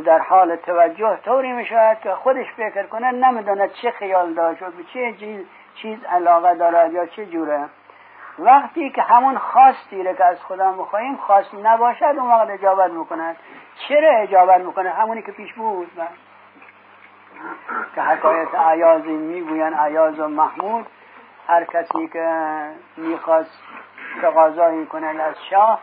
در 0.05 0.19
حال 0.19 0.55
توجه 0.55 1.19
طوری 1.25 1.51
می 1.51 1.65
شود 1.65 1.97
که 2.03 2.11
خودش 2.11 2.45
فکر 2.57 2.83
کنه 2.83 3.11
نمی‌داند 3.11 3.71
چه 3.71 3.91
خیال 3.91 4.33
داشت 4.33 4.61
و 4.61 4.65
به 4.65 4.83
چه 4.93 5.13
چیز 5.75 6.03
علاقه 6.03 6.55
دارد 6.55 6.93
یا 6.93 7.05
چه 7.05 7.25
جوره. 7.25 7.65
وقتی 8.39 8.89
که 8.89 9.01
همون 9.01 9.37
خواستی 9.37 10.15
که 10.15 10.25
از 10.25 10.43
خدا 10.43 10.71
می‌خواهیم 10.71 11.15
خواست 11.15 11.53
نباشد 11.53 12.15
اون 12.17 12.31
وقت 12.31 12.49
اجابت 12.49 12.91
می‌کند. 12.91 13.35
چرا 13.87 14.09
اجابت 14.09 14.61
می‌کنه 14.61 14.89
همونی 14.89 15.21
که 15.21 15.31
پیش 15.31 15.53
بود. 15.53 15.91
که 17.95 18.01
حکایت 18.01 18.55
عیازی 18.55 19.11
می‌گوین 19.11 19.73
عیاز 19.73 20.19
و 20.19 20.27
محمود 20.27 20.87
هر 21.47 21.63
کسی 21.63 22.07
که 22.07 22.29
می‌خواست 22.97 23.63
تقاضایی 24.21 24.85
کنه 24.85 25.07
از 25.07 25.35
شاه 25.49 25.79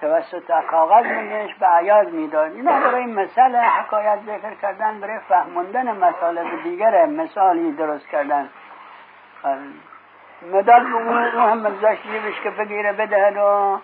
توسط 0.00 0.52
کاغذ 0.70 1.06
میگش 1.06 1.54
به 1.54 1.66
عیاز 1.66 2.08
می‌داد. 2.12 2.52
اینا 2.52 2.80
برای 2.80 3.06
مثال 3.06 3.56
حکایت 3.56 4.18
ذکر 4.26 4.54
کردن 4.54 5.00
برای 5.00 5.18
فهموندن 5.18 5.96
مسائل 5.96 6.62
دیگر 6.62 7.06
مثالی 7.06 7.72
درست 7.72 8.08
کردن. 8.08 8.48
مداد 10.52 10.82
به 10.82 11.40
هم 11.40 11.70
جیبش 11.80 12.40
که 12.42 12.50
بگیره 12.50 12.92
بدهد 12.92 13.36
و 13.36 13.78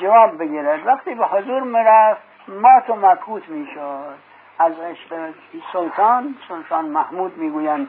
جواب 0.00 0.38
بگیرد. 0.38 0.86
وقتی 0.86 1.14
به 1.14 1.26
حضور 1.26 1.62
می‌رفت 1.62 2.22
مات 2.48 2.90
و 2.90 2.96
مکوت 2.96 3.48
می‌شد. 3.48 4.14
از 4.58 4.72
عشق 4.80 5.32
سلطان 5.72 6.34
سلطان 6.48 6.84
محمود 6.84 7.36
می‌گویند 7.36 7.88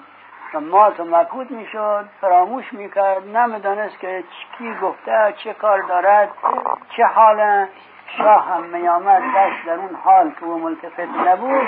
و 0.54 0.60
مات 0.60 1.00
و 1.00 1.06
مکوت 1.06 1.52
می‌شد 1.52 2.06
فراموش 2.22 2.74
می‌کرد 2.74 3.38
نمی‌دانست 3.38 4.00
که 4.00 4.24
کی 4.58 4.76
گفته 4.82 5.34
چه 5.38 5.54
کار 5.54 5.82
دارد 5.82 6.30
چه 6.90 7.06
حال 7.06 7.66
شاه 8.18 8.48
هم 8.48 8.64
میامد 8.64 9.22
دست 9.36 9.66
در 9.66 9.74
اون 9.74 9.96
حال 10.04 10.32
که 10.40 10.46
او 10.46 10.60
ملتفت 10.60 11.28
نبود 11.28 11.68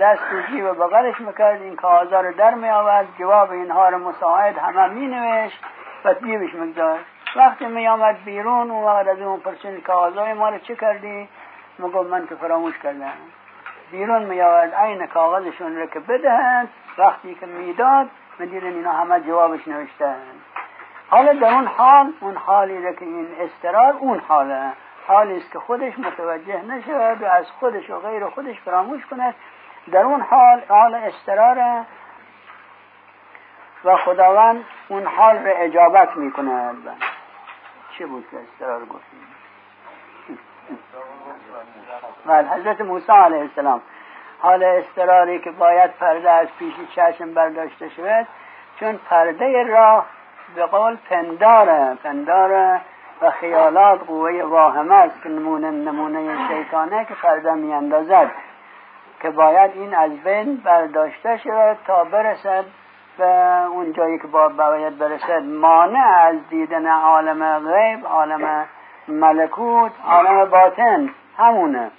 دست 0.00 0.22
جیب 0.50 0.68
بغلش 0.68 1.20
می‌کرد. 1.20 1.62
این 1.62 1.76
کاغذا 1.76 2.20
رو 2.20 2.32
در 2.32 2.54
میآورد. 2.54 3.06
جواب 3.18 3.50
اینها 3.50 3.88
رو 3.88 3.98
مساعد 3.98 4.58
همه 4.58 4.86
مینوشت 4.86 5.64
و 6.04 6.14
جیبش 6.14 6.54
میگذاشت. 6.54 7.04
وقتی 7.36 7.66
میآمد 7.66 8.24
بیرون 8.24 8.70
اون 8.70 8.84
وقت 8.84 9.08
از 9.08 9.20
اون 9.20 9.40
پرسید 9.40 9.82
کاغذای 9.82 10.32
ما 10.32 10.48
رو 10.48 10.58
چه 10.58 10.76
کردی؟ 10.76 11.28
مگو 11.78 12.02
من 12.02 12.26
که 12.26 12.34
فراموش 12.34 12.78
کردم. 12.78 13.12
بیرون 13.90 14.22
میآورد. 14.22 14.74
عین 14.74 15.06
کاغذشون 15.06 15.76
رو 15.76 15.86
که 15.86 16.00
بدهند 16.00 16.68
وقتی 16.98 17.34
که 17.34 17.46
می‌داد 17.46 18.06
می‌دیدن 18.38 18.66
اینا 18.66 18.92
همه 18.92 19.20
جوابش 19.20 19.68
نوشتن 19.68 20.16
حالا 21.08 21.32
در 21.32 21.54
اون 21.54 21.66
حال 21.66 22.12
اون 22.20 22.36
حالی 22.36 22.94
که 22.94 23.04
این 23.04 23.28
استرار 23.40 23.92
اون 23.92 24.18
حاله. 24.28 24.72
حالی 25.06 25.36
است 25.36 25.52
که 25.52 25.58
خودش 25.58 25.98
متوجه 25.98 26.62
نشود 26.62 27.22
و 27.22 27.26
از 27.26 27.50
خودش 27.50 27.90
و 27.90 27.98
غیر 27.98 28.26
خودش 28.26 28.60
فراموش 28.60 29.06
کند. 29.06 29.34
در 29.92 30.02
اون 30.02 30.20
حال 30.20 30.62
حال 30.68 30.94
استرار 30.94 31.84
و 33.84 33.96
خداوند 33.96 34.64
اون 34.88 35.06
حال 35.06 35.38
را 35.38 35.52
اجابت 35.52 36.16
می‌کند 36.16 36.76
چه 37.98 38.06
بود 38.06 38.26
که 38.30 38.36
استرار 38.36 38.80
گفتیم؟ 38.80 39.26
بله 42.26 42.48
حضرت 42.48 42.80
موسی 42.80 43.12
علیه 43.12 43.40
السلام. 43.40 43.80
حال 44.40 44.62
استراری 44.62 45.38
که 45.38 45.50
باید 45.50 45.90
پرده 45.90 46.30
از 46.30 46.48
پیش 46.58 46.74
چشم 46.94 47.34
برداشته 47.34 47.88
شود 47.88 48.26
چون 48.80 49.00
پرده 49.10 49.62
راه 49.62 50.06
به 50.54 50.66
قول 50.66 50.96
پنداره. 50.96 51.94
پنداره 51.94 52.80
و 53.22 53.30
خیالات 53.30 54.00
قوه 54.06 54.42
واهمه 54.42 54.94
است 54.94 55.22
که 55.22 55.28
نمونه 55.28 55.70
نمونه 55.70 56.48
شیطانه 56.48 57.04
که 57.04 57.14
پرده 57.14 57.54
میاندازد. 57.54 58.30
که 59.20 59.30
باید 59.30 59.70
این 59.74 59.94
از 59.94 60.10
بین 60.24 60.56
برداشته 60.56 61.36
شود 61.36 61.78
تا 61.86 62.04
برسد 62.04 62.64
به 63.18 63.62
اون 63.66 63.92
جایی 63.92 64.18
که 64.18 64.26
باید 64.56 64.98
برسد 64.98 65.42
مانع 65.42 66.26
از 66.26 66.36
دیدن 66.50 66.86
عالم 66.86 67.58
غیب 67.58 68.06
عالم 68.06 68.66
ملکوت 69.08 69.92
عالم 70.04 70.50
باطن 70.50 71.10
همونه. 71.38 71.90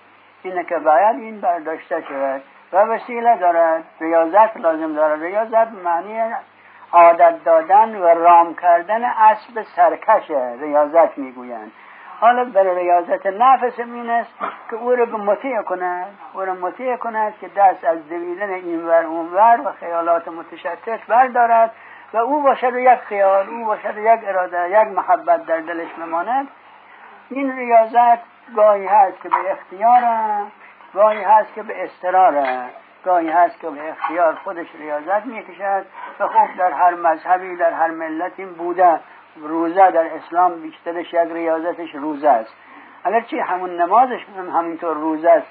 اینه 0.44 0.64
که 0.64 0.80
باید 0.80 1.16
این 1.16 1.42
برداشته 1.42 2.02
شود 2.02 2.42
و 2.74 2.78
وسیله 2.78 3.38
دارد 3.38 3.84
ریاضت 4.00 4.58
لازم 4.58 4.94
دارد. 4.94 5.24
ریاضت 5.24 5.68
معنی 5.84 6.34
عادت 6.92 7.44
دادن 7.44 7.96
و 7.96 8.06
رام 8.06 8.56
کردن 8.56 9.04
اسب 9.04 9.62
سرکش 9.76 10.32
ریاضت 10.60 11.18
می‌گویند. 11.18 11.72
حالا 12.20 12.44
برای 12.44 12.76
ریاضت 12.76 13.26
نفس 13.26 13.80
این 13.80 14.10
است 14.10 14.34
که 14.70 14.76
او 14.76 14.92
رو 14.92 15.18
مطیع 15.18 15.62
کند 15.62 16.18
او 16.34 16.42
رو 16.42 16.54
مطیع 16.54 16.96
کند 16.96 17.34
که 17.42 17.48
دست 17.48 17.84
از 17.84 18.10
دویدن 18.10 18.50
این 18.50 18.86
ور 18.86 19.04
اون 19.04 19.34
ور 19.34 19.62
و 19.66 19.72
خیالات 19.72 20.28
متشتت 20.28 21.00
بردارد 21.08 21.72
و 22.14 22.18
او 22.18 22.42
باشد 22.42 22.76
یک 22.76 23.00
خیال 23.00 23.50
او 23.50 23.66
باشد 23.66 23.98
یک 23.98 24.20
اراده 24.24 24.70
یک 24.70 24.88
محبت 24.88 25.46
در 25.46 25.60
دلش 25.60 25.94
بماند. 25.94 26.48
این 27.30 27.58
ریاضت 27.58 28.20
گاهی 28.56 28.86
هست 28.86 29.22
که 29.22 29.30
به 29.30 29.52
اختیار 29.52 30.02
گاهی 30.94 31.24
هست 31.24 31.54
که 31.54 31.64
به 31.64 31.84
استراره 31.84 32.66
گاهی 33.06 33.30
هست 33.30 33.60
که 33.60 33.70
به 33.70 33.90
اختیار 33.90 34.36
خودش 34.36 34.68
ریاضت 34.80 35.26
می‌کشد 35.26 35.86
و 36.20 36.28
خب 36.28 36.48
در 36.58 36.72
هر 36.72 36.94
مذهبی 36.94 37.56
در 37.56 37.72
هر 37.72 37.88
ملتی 37.88 38.46
بوده. 38.46 39.00
روزه 39.42 39.92
در 39.92 40.06
اسلام 40.16 40.62
بیشترش 40.62 41.14
یک 41.14 41.32
ریاضتش 41.32 41.96
روزه 41.96 42.30
است. 42.30 42.54
اگرچه 43.04 43.42
همون 43.42 43.82
نمازش 43.82 44.26
هم 44.38 44.50
همینطور 44.50 44.94
روزه 44.94 45.30
است 45.30 45.48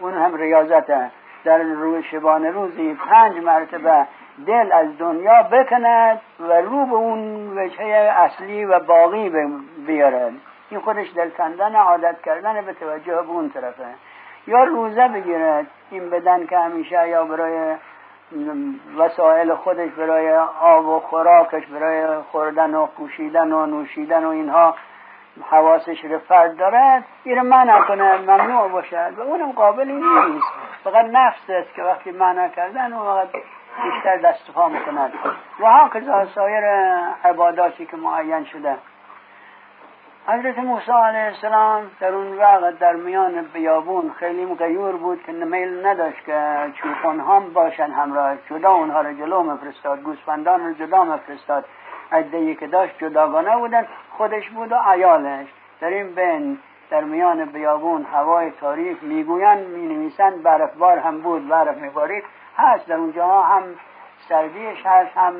اون 0.00 0.14
هم 0.14 0.34
ریاضته 0.34 1.10
در 1.44 1.58
روز 1.58 2.04
شبانه 2.04 2.50
روزی 2.50 2.94
پنج 2.94 3.36
مرتبه 3.36 4.06
دل 4.46 4.72
از 4.72 4.98
دنیا 4.98 5.42
بکند 5.42 6.20
و 6.40 6.52
رو 6.52 6.86
به 6.86 6.94
اون 6.94 7.52
وجهه 7.58 8.12
اصلی 8.16 8.64
و 8.64 8.80
باقی 8.80 9.32
بیارد. 9.86 10.32
این 10.70 10.80
خودش 10.80 11.06
دل 11.16 11.30
کندن 11.30 11.74
عادت 11.74 12.22
کردن 12.22 12.60
به 12.60 12.72
توجه 12.72 13.22
به 13.22 13.30
اون 13.30 13.50
طرفه. 13.50 13.84
یا 14.46 14.64
روزه 14.64 15.08
بگیرد 15.08 15.66
این 15.90 16.10
بدن 16.10 16.46
که 16.46 16.58
همیشه 16.58 17.08
یا 17.08 17.24
برای 17.24 17.76
وسایل 18.96 19.54
خودش 19.54 19.90
برای 19.90 20.36
آب 20.60 20.86
و 20.86 21.00
خوراکش 21.00 21.66
برای 21.66 22.22
خوردن 22.22 22.74
و 22.74 22.86
پوشیدن 22.86 23.52
و 23.52 23.66
نوشیدن 23.66 24.24
و 24.24 24.28
اینها 24.28 24.74
حواسش 25.50 26.04
رو 26.04 26.18
فرد 26.18 26.56
دارد 26.56 27.04
این 27.24 27.40
منع 27.40 27.80
کنه 27.80 28.16
ممنوع 28.18 28.68
باشد 28.68 29.12
و 29.18 29.20
اونم 29.20 29.52
قابلی 29.52 29.92
نیست. 29.92 30.46
فقط 30.84 31.04
نفس 31.12 31.50
است 31.50 31.74
که 31.74 31.82
وقتی 31.82 32.10
منع 32.10 32.48
کردن 32.48 32.92
و 32.92 33.04
وقت 33.04 33.32
بیشتر 33.84 34.16
دست 34.16 34.54
پا 34.54 34.68
می‌کند 34.68 35.12
و 35.60 35.66
ها 35.66 36.24
سایر 36.24 36.64
عباداتی 37.24 37.86
که 37.86 37.96
معین 37.96 38.44
شده. 38.44 38.76
حضرت 40.26 40.58
موسی 40.58 40.92
علیه 40.92 41.24
السلام 41.24 41.90
در 42.00 42.14
اون 42.14 42.36
وقت 42.38 42.78
در 42.78 42.92
میان 42.92 43.42
بیابون 43.42 44.10
خیلی 44.10 44.54
غیور 44.54 44.96
بود 44.96 45.22
که 45.22 45.32
میل 45.32 45.86
نداشت 45.86 46.24
که 46.24 46.72
چوپان 46.74 47.20
هم 47.20 47.52
باشن 47.52 47.90
همراه 47.90 48.36
جدا 48.50 48.70
اونها 48.70 49.00
رو 49.00 49.12
جلو 49.12 49.42
مفرستاد 49.42 50.02
گوسفندان 50.02 50.66
رو 50.66 50.72
جدا 50.72 51.04
مفرستاد 51.04 51.64
عدهی 52.12 52.54
که 52.54 52.66
داشت 52.66 52.98
جداگانه 52.98 53.56
بودن 53.56 53.86
خودش 54.10 54.50
بود 54.50 54.72
و 54.72 54.76
عیالش. 54.86 55.46
در 55.80 55.88
این 55.88 56.14
بین 56.14 56.58
در 56.90 57.04
میان 57.04 57.44
بیابون 57.44 58.06
هوای 58.12 58.50
تاریک 58.50 59.04
می‌گویند 59.04 59.66
می 59.66 59.94
نویسند 59.94 60.42
برفبار 60.42 60.98
هم 60.98 61.20
بود 61.20 61.48
برف 61.48 61.76
میبارید. 61.76 62.24
هست 62.56 62.88
در 62.88 62.96
اونجا 62.96 63.42
هم 63.42 63.62
سردیش 64.28 64.86
هست 64.86 65.16
هم 65.16 65.34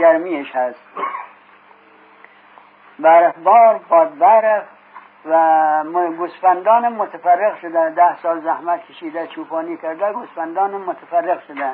گرمیش 0.00 0.56
هست. 0.56 0.80
برفبار 2.98 3.80
باد 3.88 4.18
برف 4.18 4.62
و 5.24 6.10
گوسفندان 6.18 6.88
متفرق 6.88 7.58
شده. 7.58 7.90
ده 7.90 8.16
سال 8.16 8.40
زحمت 8.40 8.86
کشیده 8.86 9.26
چوپانی 9.26 9.76
کرده 9.76 10.12
گوسفندان 10.12 10.70
متفرق 10.70 11.42
شده. 11.42 11.70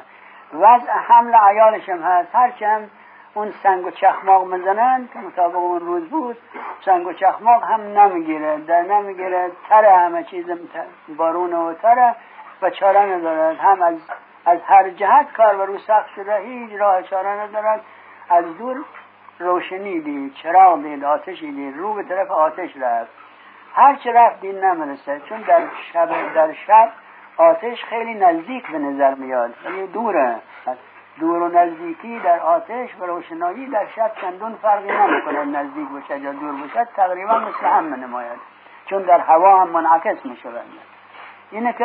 وضع 0.55 0.93
حمل 0.93 1.35
عیالش 1.35 1.89
هم 1.89 2.03
هست. 2.03 2.35
هرچند 2.35 2.91
اون 3.35 3.51
سنگ 3.63 3.87
و 3.87 3.91
چخماق 3.91 4.47
می‌زنن 4.47 5.09
که 5.13 5.19
مطابق 5.19 5.57
اون 5.57 5.81
روز 5.81 6.11
بود 6.11 6.37
سنگ 6.85 7.07
و 7.07 7.13
چخماق 7.13 7.65
هم 7.65 7.81
نمی‌گیره. 7.81 8.57
در 8.59 8.83
نمی‌گیره 8.83 9.51
تره 9.69 9.97
همه 9.97 10.25
چیز 10.25 10.47
بارون 11.17 11.53
و 11.53 11.75
تره 11.75 12.15
و 12.63 12.71
چاره 12.71 13.01
ندارد. 13.01 13.57
هم 13.57 13.83
از 13.83 13.95
از 14.47 14.59
هر 14.67 14.91
جهت 14.91 15.33
کار 15.33 15.57
و 15.57 15.67
رو 15.67 15.79
سخت 15.79 16.09
شده 16.17 16.39
هیچ 16.39 16.73
راه 16.81 17.03
چاره 17.03 17.31
ندارد. 17.31 17.81
از 18.31 18.59
دور 18.59 18.77
روشنی 19.39 20.01
دید 20.01 20.35
چراغ 20.35 20.83
دید 20.83 21.05
آتشی 21.05 21.53
دید 21.53 21.77
رو 21.77 21.95
به 21.95 22.03
طرف 22.03 22.31
آتش 22.31 22.77
رفت. 22.77 23.11
هر 23.75 23.95
چه 23.95 24.13
رفت 24.13 24.41
دید 24.41 24.65
نمی‌رسه 24.65 25.21
چون 25.29 25.41
در 25.41 25.63
شب 25.93 26.35
در 26.35 26.53
شب 26.53 26.89
آتش 27.37 27.85
خیلی 27.85 28.15
نزدیک 28.15 28.71
به 28.71 28.79
نظر 28.79 29.15
میاد 29.15 29.55
یعنی 29.65 29.87
دوره. 29.87 30.37
دور 31.21 31.43
و 31.43 31.49
نزدیکی 31.49 32.19
در 32.19 32.41
آتش 32.41 32.89
و 33.01 33.07
روشنایی 33.07 33.67
در 33.67 33.87
شب 33.97 34.13
چندون 34.21 34.55
فرقی 34.55 34.93
نمی‌کنه 34.93 35.45
نزدیک 35.45 35.89
باشد 35.89 36.23
یا 36.23 36.33
دور 36.33 36.53
باشد 36.53 36.89
تقریبا 36.97 37.39
مثل 37.39 37.67
هم 37.67 37.95
نماید 37.95 38.39
چون 38.87 39.03
در 39.03 39.21
هوا 39.21 39.61
هم 39.61 39.69
منعکس 39.69 40.27
می‌شوند 40.27 40.73
اینه 41.51 41.73
که 41.73 41.85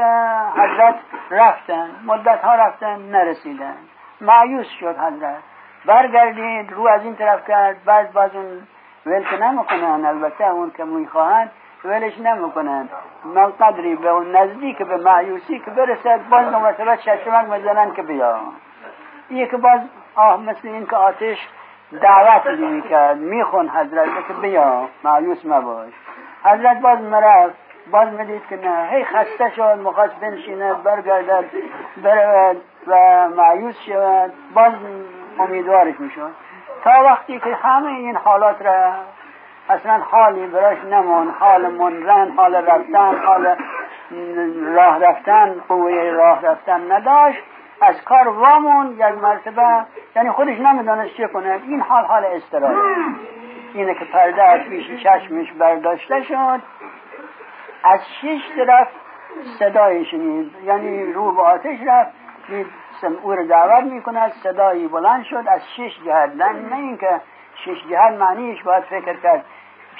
حضرت 0.55 0.95
رفتن 1.31 1.89
مدت 2.05 2.41
ها 2.41 2.55
رفتن 2.55 2.99
نرسیدن. 2.99 3.77
معیوس 4.21 4.67
شد 4.79 4.97
حضرت. 4.97 5.43
برگردید 5.85 6.71
رو 6.71 6.87
از 6.87 7.03
این 7.03 7.15
طرف 7.15 7.47
کرد 7.47 7.83
بعد 7.85 8.13
باز 8.13 8.35
اون 8.35 8.67
ول 9.05 9.23
که 9.23 9.37
نمی‌کنن. 9.37 10.05
البته 10.05 10.49
اون 10.49 10.71
که 10.77 10.83
می‌خواهند 10.83 11.51
ولش 11.85 12.19
نمی‌کنن. 12.19 12.89
من 13.25 13.51
قدری 13.51 13.95
به 13.95 14.09
اون 14.09 14.35
نزدیک 14.35 14.77
به 14.77 14.97
معیوسی 14.97 15.59
که 15.59 15.71
برسد 15.71 16.19
باز 16.29 16.51
دو 16.51 16.59
مرتبه 16.59 16.97
چشمک 16.97 17.49
مزنن 17.49 17.93
که 17.93 18.01
بیا. 18.01 18.39
یه 19.29 19.47
که 19.47 19.57
باز 19.57 19.79
آه 20.15 20.41
مثل 20.41 20.67
این 20.67 20.85
که 20.85 20.95
آتش 20.95 21.47
دعوت 22.01 22.45
می‌کرد 22.59 23.17
میخون 23.17 23.69
حضرت 23.69 24.27
که 24.27 24.33
بیا 24.33 24.87
معیوس 25.03 25.45
مباش. 25.45 25.93
حضرت 26.43 26.81
باز 26.81 27.01
مرفت 27.01 27.55
باز 27.91 28.07
می‌دید 28.07 28.41
که 28.49 28.55
نه. 28.55 28.87
هی 28.91 29.05
خسته 29.05 29.49
شد 29.55 29.79
مخواست 29.83 30.15
بنشینه 30.15 30.73
برگردد 30.73 31.45
برود 32.03 32.61
و 32.87 32.95
معیوس 33.29 33.79
شود. 33.85 34.33
باز 34.53 34.71
امیدوارش 35.39 35.99
می‌شد. 35.99 36.31
تا 36.83 37.03
وقتی 37.03 37.39
که 37.39 37.55
همه 37.55 37.87
این 37.87 38.15
حالات 38.15 38.61
را 38.61 38.93
اصلا 39.69 39.97
حالی 39.97 40.47
براش 40.47 40.77
نمون 40.91 41.29
حال 41.39 41.67
منرن 41.67 42.31
حال 42.31 42.55
رفتن 42.55 43.17
حال 43.25 43.55
راه 44.75 44.99
رفتن 44.99 45.55
قوه 45.67 46.11
راه 46.11 46.41
رفتن 46.41 46.91
نداشت 46.91 47.43
از 47.81 48.03
کار 48.03 48.27
وامون 48.27 48.91
یک 48.91 49.01
مرتبه 49.01 49.85
یعنی 50.15 50.29
خودش 50.31 50.59
نمی‌دانست 50.59 51.15
چه 51.15 51.27
کنه. 51.27 51.59
این 51.67 51.81
حال 51.81 52.05
حال 52.05 52.25
استراره 52.25 52.77
اینه 53.73 53.93
که 53.93 54.05
پرده 54.05 54.43
از 54.43 54.61
پیش 54.61 55.03
چشمش 55.03 55.51
برداشته 55.51 56.23
شد. 56.23 56.61
از 57.83 57.99
شش 58.21 58.41
طرف 58.55 58.87
صدای 59.59 60.05
شنید 60.05 60.55
یعنی 60.65 61.13
رو 61.13 61.31
به 61.31 61.41
آتش 61.41 61.77
رفت 61.87 62.11
او 63.03 63.35
رو 63.35 63.47
دعوت 63.47 63.83
می‌کند 63.83 64.31
صدایی 64.31 64.87
بلند 64.87 65.23
شد 65.23 65.43
از 65.47 65.61
شش 65.77 65.99
جهت. 66.05 66.31
نه 66.35 66.75
اینکه 66.75 67.21
شش 67.65 67.87
جهت 67.89 68.13
معنیش 68.19 68.63
باید 68.63 68.83
فکر 68.83 69.13
کرد. 69.13 69.45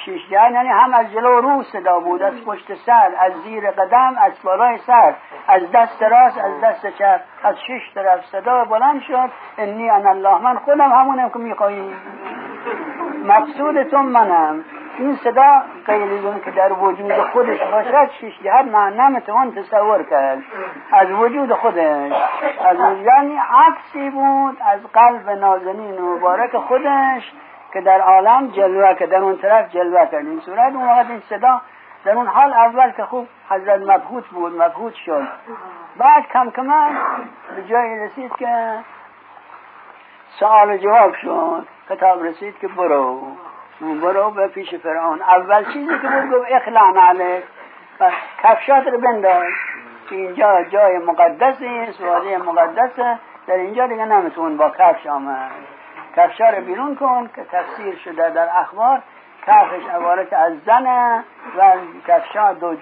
شش 0.06 0.30
جهت 0.30 0.52
یعنی 0.52 0.70
هم 0.70 0.94
از 0.94 1.12
جلو 1.12 1.42
رو 1.42 1.64
صدا 1.64 2.00
بود 2.00 2.22
از 2.22 2.46
پشت 2.46 2.74
سر 2.74 3.12
از 3.20 3.34
زیر 3.44 3.72
قدم 3.72 4.16
از 4.22 4.34
بالای 4.44 4.78
سر 4.78 5.14
از 5.48 5.72
دست 5.72 6.04
راست 6.04 6.38
از 6.38 6.62
دست 6.64 6.88
چپ 6.88 7.22
از 7.44 7.56
شش 7.68 7.94
طرف 7.96 8.26
صدا 8.26 8.66
بلند 8.66 9.02
شد. 9.02 9.30
انی 9.58 9.90
ان 9.90 10.08
الله 10.08 10.42
من 10.42 10.56
خودم 10.56 10.92
همونم 10.92 11.30
که 11.30 11.40
میخوایی 11.40 11.96
مقصودتون 13.26 14.06
منم. 14.06 14.66
این 15.00 15.16
صدا 15.16 15.64
غیر 15.86 16.40
که 16.46 16.52
در 16.52 16.74
وجود 16.74 17.22
خودش 17.22 17.60
باشد 17.60 18.10
شش 18.22 18.40
جهت 18.44 18.66
من 18.66 18.94
نمی‌توان 18.94 19.56
تصور 19.56 20.04
کرد. 20.04 20.44
از 20.92 21.12
وجود 21.12 21.54
خودش. 21.54 22.14
از 22.66 22.78
یعنی 23.04 23.40
عکسی 23.68 24.10
بود 24.10 24.58
از 24.62 24.80
قلب 24.94 25.30
نازنین 25.30 25.98
و 25.98 26.16
مبارک 26.16 26.58
خودش 26.58 27.34
که 27.74 27.82
در 27.82 28.02
عالم 28.02 28.48
جلوه 28.48 28.94
که 28.94 29.08
در 29.08 29.18
اون 29.18 29.38
طرف 29.38 29.72
جلوه 29.72 30.06
کرد. 30.06 30.26
این 30.26 30.40
صورت 30.40 30.74
اون 30.74 30.86
وقت 30.86 31.10
این 31.10 31.20
صدا 31.20 31.62
در 32.06 32.12
اون 32.12 32.28
حال 32.28 32.54
اول 32.54 32.92
که 32.92 33.04
خوب 33.04 33.28
حضرت 33.50 33.82
مبهوت 33.82 34.28
بود 34.28 34.62
مبهوت 34.62 34.94
شد. 34.94 35.28
بعد 35.98 36.28
کم 36.34 36.50
کمان 36.50 36.98
به 37.56 37.64
جای 37.64 38.00
رسید 38.00 38.36
که 38.36 38.76
سوال 40.40 40.78
جواب 40.78 41.14
شد 41.14 41.68
کتاب 41.90 42.24
رسید 42.24 42.60
که 42.60 42.68
برو. 42.68 43.22
برو 43.82 44.32
به 44.32 44.48
پیش 44.48 44.76
فرعون. 44.76 45.22
اول 45.22 45.74
چیزی 45.74 46.00
که 46.00 46.08
بود 46.08 46.32
گفت 46.32 46.52
اخلان 46.52 46.98
علیک 46.98 47.44
کفشات 48.44 48.88
رو 48.88 49.00
بنداز. 49.00 49.54
اینجا 50.12 50.64
جای 50.64 50.98
مقدسی 50.98 51.68
است 51.68 52.02
وادی 52.02 52.38
مقدسه. 52.38 53.20
در 53.48 53.56
اینجا 53.56 53.88
دیگه 53.88 54.06
نمیتون 54.06 54.58
با 54.58 54.70
کفش 54.70 55.08
آمد. 55.08 55.52
کفشا 56.16 56.50
رو 56.50 56.62
بیرون 56.62 56.96
کن 56.96 57.30
که 57.36 57.44
تفسیر 57.44 57.96
شده 57.96 58.30
در 58.30 58.48
اخبار. 58.60 59.02
کفش 59.48 59.90
عبارت 59.96 60.34
از 60.34 60.54
زنه 60.66 61.24
و 61.58 61.74
کفشا 62.08 62.54
دو 62.54 62.76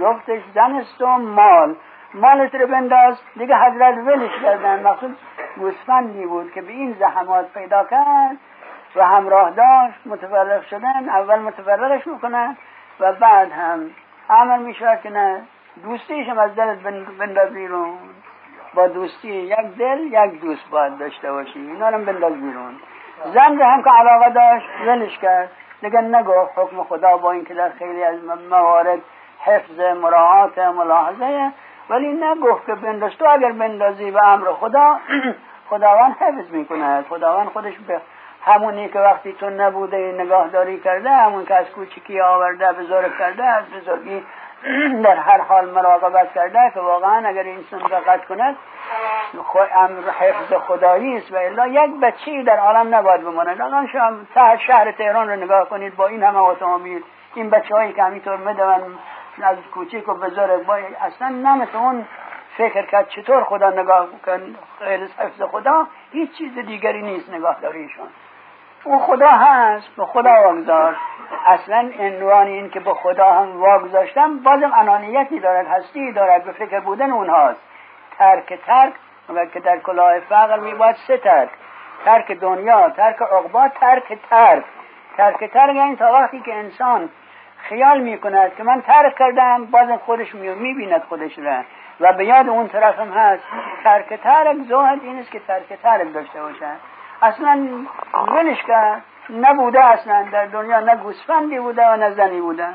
جفتش 0.00 0.42
زن 0.54 0.76
است 0.76 1.02
و 1.02 1.06
مال. 1.06 1.74
مالت 2.14 2.54
رو 2.54 2.66
بنداز. 2.66 3.20
دیگه 3.36 3.56
حضرت 3.56 3.94
ولش 3.98 4.42
کردن. 4.42 4.82
مقصود 4.82 5.16
گوسفندی 5.56 6.26
بود 6.26 6.52
که 6.52 6.62
به 6.62 6.72
این 6.72 6.96
زحمات 7.00 7.52
پیدا 7.54 7.84
کرد. 7.84 8.36
و 8.96 9.06
همراه 9.06 9.50
داشت 9.50 10.06
متفرق 10.06 10.62
شدن 10.66 11.08
اول 11.08 11.38
متفرقش 11.38 12.06
می‌کنن 12.06 12.56
و 13.00 13.12
بعد 13.12 13.52
هم 13.52 13.90
عمل 14.30 14.62
میشه 14.62 14.98
که 15.02 15.10
نه 15.10 15.42
دوستیش 15.82 16.28
هم 16.28 16.38
از 16.38 16.54
دلت 16.54 16.78
بنداز 17.18 17.50
بیرون. 17.50 17.98
با 18.74 18.86
دوستی 18.86 19.28
یک 19.28 19.76
دل 19.78 19.98
یک 19.98 20.40
دوست 20.40 20.70
باید 20.70 20.98
داشته 20.98 21.32
باشی. 21.32 21.58
اینا 21.58 21.88
رو 21.88 22.04
بنداز 22.04 22.32
بیرون. 22.32 22.74
زن 23.34 23.60
هم 23.60 23.82
که 23.82 23.90
علاقه 23.90 24.30
داشت 24.30 24.66
ولش 24.86 25.18
کرد. 25.18 25.50
دیگه 25.80 26.00
نگو 26.00 26.32
حکم 26.56 26.82
خدا 26.82 27.16
با 27.16 27.32
اینکه 27.32 27.54
در 27.54 27.70
خیلی 27.70 28.04
از 28.04 28.18
موارد 28.50 28.98
حفظ 29.40 29.80
مراعات 29.80 30.58
ملاحظه. 30.58 31.52
ولی 31.90 32.08
نگفت 32.08 32.66
که 32.66 32.74
بنداز. 32.74 33.16
تو 33.18 33.26
اگر 33.28 33.52
بندازی 33.52 34.10
به 34.10 34.28
امر 34.28 34.52
خدا 34.52 34.98
خداوند 35.70 36.16
حفظ 36.20 36.50
می‌کنه 36.50 37.02
خداوند 37.02 37.48
خودش 37.48 37.78
به 37.78 38.00
همونی 38.46 38.88
که 38.88 38.98
وقتی 38.98 39.32
تو 39.32 39.50
نبوده 39.50 40.14
نگاهداری 40.18 40.80
کرده 40.80 41.10
همون 41.10 41.44
که 41.44 41.54
از 41.54 41.66
کوچکی 41.70 42.20
آورده 42.20 42.72
بزرگ 42.72 43.18
کرده 43.18 43.44
از 43.44 43.64
بزرگی 43.70 44.26
در 45.04 45.16
هر 45.16 45.40
حال 45.40 45.70
مراقبت 45.70 46.34
کرده 46.34 46.58
که 46.74 46.80
واقعا 46.80 47.28
اگر 47.28 47.42
انسان 47.42 47.80
دقت 47.80 48.24
کند 48.24 48.56
امر 49.74 50.10
حفظ 50.10 50.52
خدایی 50.52 51.16
است 51.16 51.32
و 51.32 51.36
الا 51.36 51.66
یک 51.66 52.00
بچه 52.02 52.42
در 52.42 52.58
عالم 52.58 52.94
نباید 52.94 53.20
بماند. 53.20 53.60
الان 53.60 53.86
شما 53.86 54.56
شهر 54.66 54.92
تهران 54.92 55.28
رو 55.28 55.36
نگاه 55.36 55.68
کنید 55.68 55.96
با 55.96 56.06
این 56.06 56.22
همه 56.22 56.38
اتومبیل 56.38 57.02
این 57.34 57.50
بچه 57.50 57.74
هایی 57.74 57.92
که 57.92 58.02
همینطور 58.02 58.36
میدون 58.36 58.98
از 59.42 59.56
کوچیک 59.74 60.08
و 60.08 60.14
بزرگ 60.14 60.66
با 60.66 60.74
اصلا 61.00 61.28
نمیتون 61.28 62.04
فکر 62.56 62.82
کرد 62.82 63.08
چطور 63.08 63.44
خدا 63.44 63.70
نگاه 63.70 64.06
کن 64.26 64.56
حفظ 65.18 65.42
خدا 65.42 65.86
هیچ 66.12 66.32
چیز 66.38 66.58
دیگری 66.58 67.02
نیست 67.02 67.30
نگاهداریشون. 67.30 68.06
او 68.84 68.98
خدا 68.98 69.28
هست 69.28 69.96
به 69.96 70.04
خدا 70.04 70.42
واگذار. 70.42 70.96
اصلا 71.46 71.90
عنوان 71.98 72.46
این 72.46 72.70
که 72.70 72.80
به 72.80 72.94
خدا 72.94 73.30
هم 73.30 73.60
واگذاشتم 73.60 74.38
بازم 74.38 74.72
انانیتی 74.74 75.40
دارد 75.40 75.66
هستی 75.66 76.12
دارد 76.12 76.44
به 76.44 76.52
فکر 76.52 76.80
بودن 76.80 77.10
اونهاست. 77.10 77.60
ترک 78.18 78.58
ترک 78.66 78.92
و 79.34 79.46
که 79.46 79.60
در 79.60 79.78
کلاه 79.78 80.20
فقر 80.20 80.58
می 80.58 80.74
باید 80.74 80.96
سه 81.06 81.16
ترک. 81.16 81.48
ترک 82.04 82.32
دنیا 82.32 82.90
ترک 82.90 83.22
عقبا 83.22 83.68
ترک 83.68 84.18
ترک. 84.30 84.64
ترک 85.16 85.44
ترک 85.52 85.76
یعنی 85.76 85.96
تا 85.96 86.12
وقتی 86.12 86.40
که 86.40 86.54
انسان 86.54 87.08
خیال 87.58 88.00
می 88.00 88.18
کند 88.18 88.56
که 88.56 88.62
من 88.62 88.80
ترک 88.80 89.14
کردم 89.18 89.64
بازم 89.64 89.96
خودش 89.96 90.34
می 90.34 90.74
بیند 90.74 91.02
خودش 91.08 91.38
را. 91.38 91.64
و 92.00 92.12
به 92.12 92.24
یاد 92.24 92.48
اون 92.48 92.68
طرف 92.68 92.98
هم 92.98 93.08
هست. 93.08 93.42
ترک 93.84 94.14
ترک 94.14 94.56
زهد 94.56 94.98
این 95.02 95.18
است 95.18 95.30
که 95.30 95.40
ترک 95.40 95.72
ترک 95.82 96.14
داشته 96.14 96.42
باشد. 96.42 96.95
اصلا 97.22 97.68
ولش 98.28 98.62
کرد 98.62 99.02
نبوده 99.30 99.84
اصلا 99.84 100.26
در 100.32 100.46
دنیا 100.46 100.80
نه 100.80 100.96
گوسفندی 100.96 101.58
بوده 101.58 101.86
و 101.86 101.96
نه 101.96 102.10
زنی 102.10 102.40
بوده. 102.40 102.68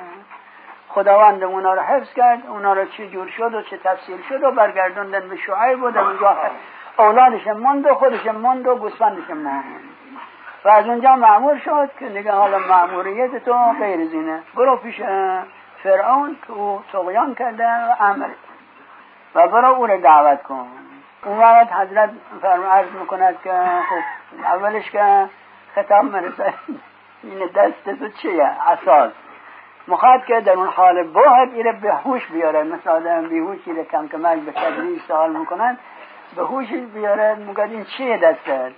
خداوند 0.90 1.44
اونا 1.44 1.74
رو 1.74 1.82
حفظ 1.82 2.14
کرد 2.14 2.48
اونا 2.48 2.74
رو 2.74 2.86
چه 2.86 3.08
جور 3.08 3.28
شد 3.28 3.54
و 3.54 3.62
چه 3.62 3.78
تفسیر 3.78 4.18
شد 4.30 4.44
و 4.44 4.52
برگردوندن 4.52 5.30
به 5.30 5.36
شعیب 5.36 5.80
بود. 5.80 5.98
اونجا 5.98 6.38
اولادش 6.98 7.48
مند 7.48 7.86
و 7.86 7.96
خودش 7.96 8.26
مند 8.26 8.68
و 8.68 8.76
گوسفندش 8.76 9.30
مند 9.30 9.64
و 10.66 10.70
از 10.70 10.88
اونجا 10.88 11.16
معمور 11.16 11.58
شد 11.58 11.90
که 12.00 12.10
دیگه 12.10 12.32
حالا 12.32 12.60
معموریت 12.60 13.46
تو 13.46 13.54
غیر 13.80 14.06
زینه 14.06 14.44
برو 14.56 14.76
پیش 14.76 15.02
فرعون 15.84 16.38
که 16.48 16.54
او 16.54 16.82
تقیان 16.94 17.36
کرده 17.36 17.68
و 17.68 17.96
امر. 18.00 18.30
و 19.36 19.48
برو 19.48 19.74
او 19.74 19.88
رو 19.88 20.02
دعوت 20.02 20.44
کن. 20.44 20.68
اون 21.26 21.44
حضرت 21.68 22.10
فرم 22.42 22.64
عرض 22.64 22.92
می‌کند 23.00 23.42
که 23.44 23.54
خب 23.90 24.44
اولش 24.44 24.92
که 24.92 25.30
خطاب 25.76 26.06
مرسه 26.06 26.54
این 27.24 27.50
دست 27.56 28.00
تو 28.00 28.08
چیه؟ 28.08 28.44
اساس. 28.44 29.12
مخواد 29.88 30.26
که 30.26 30.42
در 30.42 30.54
اون 30.54 30.68
حال 30.68 31.04
باید 31.04 31.54
ایره 31.54 31.72
به 31.72 31.94
هوش 31.94 32.28
بیاره. 32.28 32.64
مثل 32.64 32.90
آدم 32.90 33.30
بیهوش 33.30 33.60
ایره 33.66 33.84
کم 33.84 34.08
کمک 34.08 34.40
به 34.40 34.52
تدریج 34.52 35.02
سوال 35.02 35.36
می‌کنن. 35.36 35.78
به 36.36 36.44
هوش 36.44 36.68
بیاره 36.74 37.36
میگه 37.36 37.64
این 37.64 37.84
چیه 37.84 38.18
دستت 38.18 38.72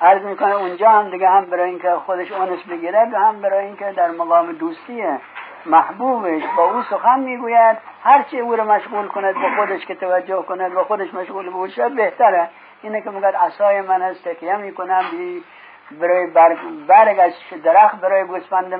عرض 0.00 0.22
می‌کنه 0.22 0.54
اونجا 0.54 0.90
هم 0.90 1.10
دیگه 1.10 1.28
هم 1.28 1.44
برای 1.44 1.70
اینکه 1.70 1.90
خودش 1.90 2.32
اونس 2.32 2.62
بگیره 2.62 3.10
و 3.12 3.16
هم 3.16 3.40
برای 3.40 3.66
اینکه 3.66 3.92
در 3.92 4.10
مقام 4.10 4.52
دوستیه. 4.52 5.20
محبوبش 5.66 6.42
با 6.56 6.74
او 6.74 6.82
سخن 6.82 7.20
می‌گوید. 7.20 7.78
هرچی 8.02 8.40
او 8.40 8.56
رو 8.56 8.72
مشغول 8.72 9.08
کند 9.08 9.34
با 9.34 9.48
خودش 9.56 9.86
که 9.86 9.94
توجه 9.94 10.42
کند 10.42 10.74
با 10.74 10.84
خودش 10.84 11.14
مشغول 11.14 11.50
باشد 11.50 11.94
بهتره. 11.94 12.48
اینه 12.82 13.02
که 13.02 13.10
میگه 13.10 13.38
عصای 13.38 13.80
من 13.80 14.02
هست 14.02 14.28
تکیه 14.28 14.56
می‌کنم. 14.56 15.04
برای 16.00 16.26
برگ, 16.26 16.58
برگ 16.86 17.18
از 17.18 17.62
درخت 17.64 18.00
برای 18.00 18.24
گوسفند 18.24 18.74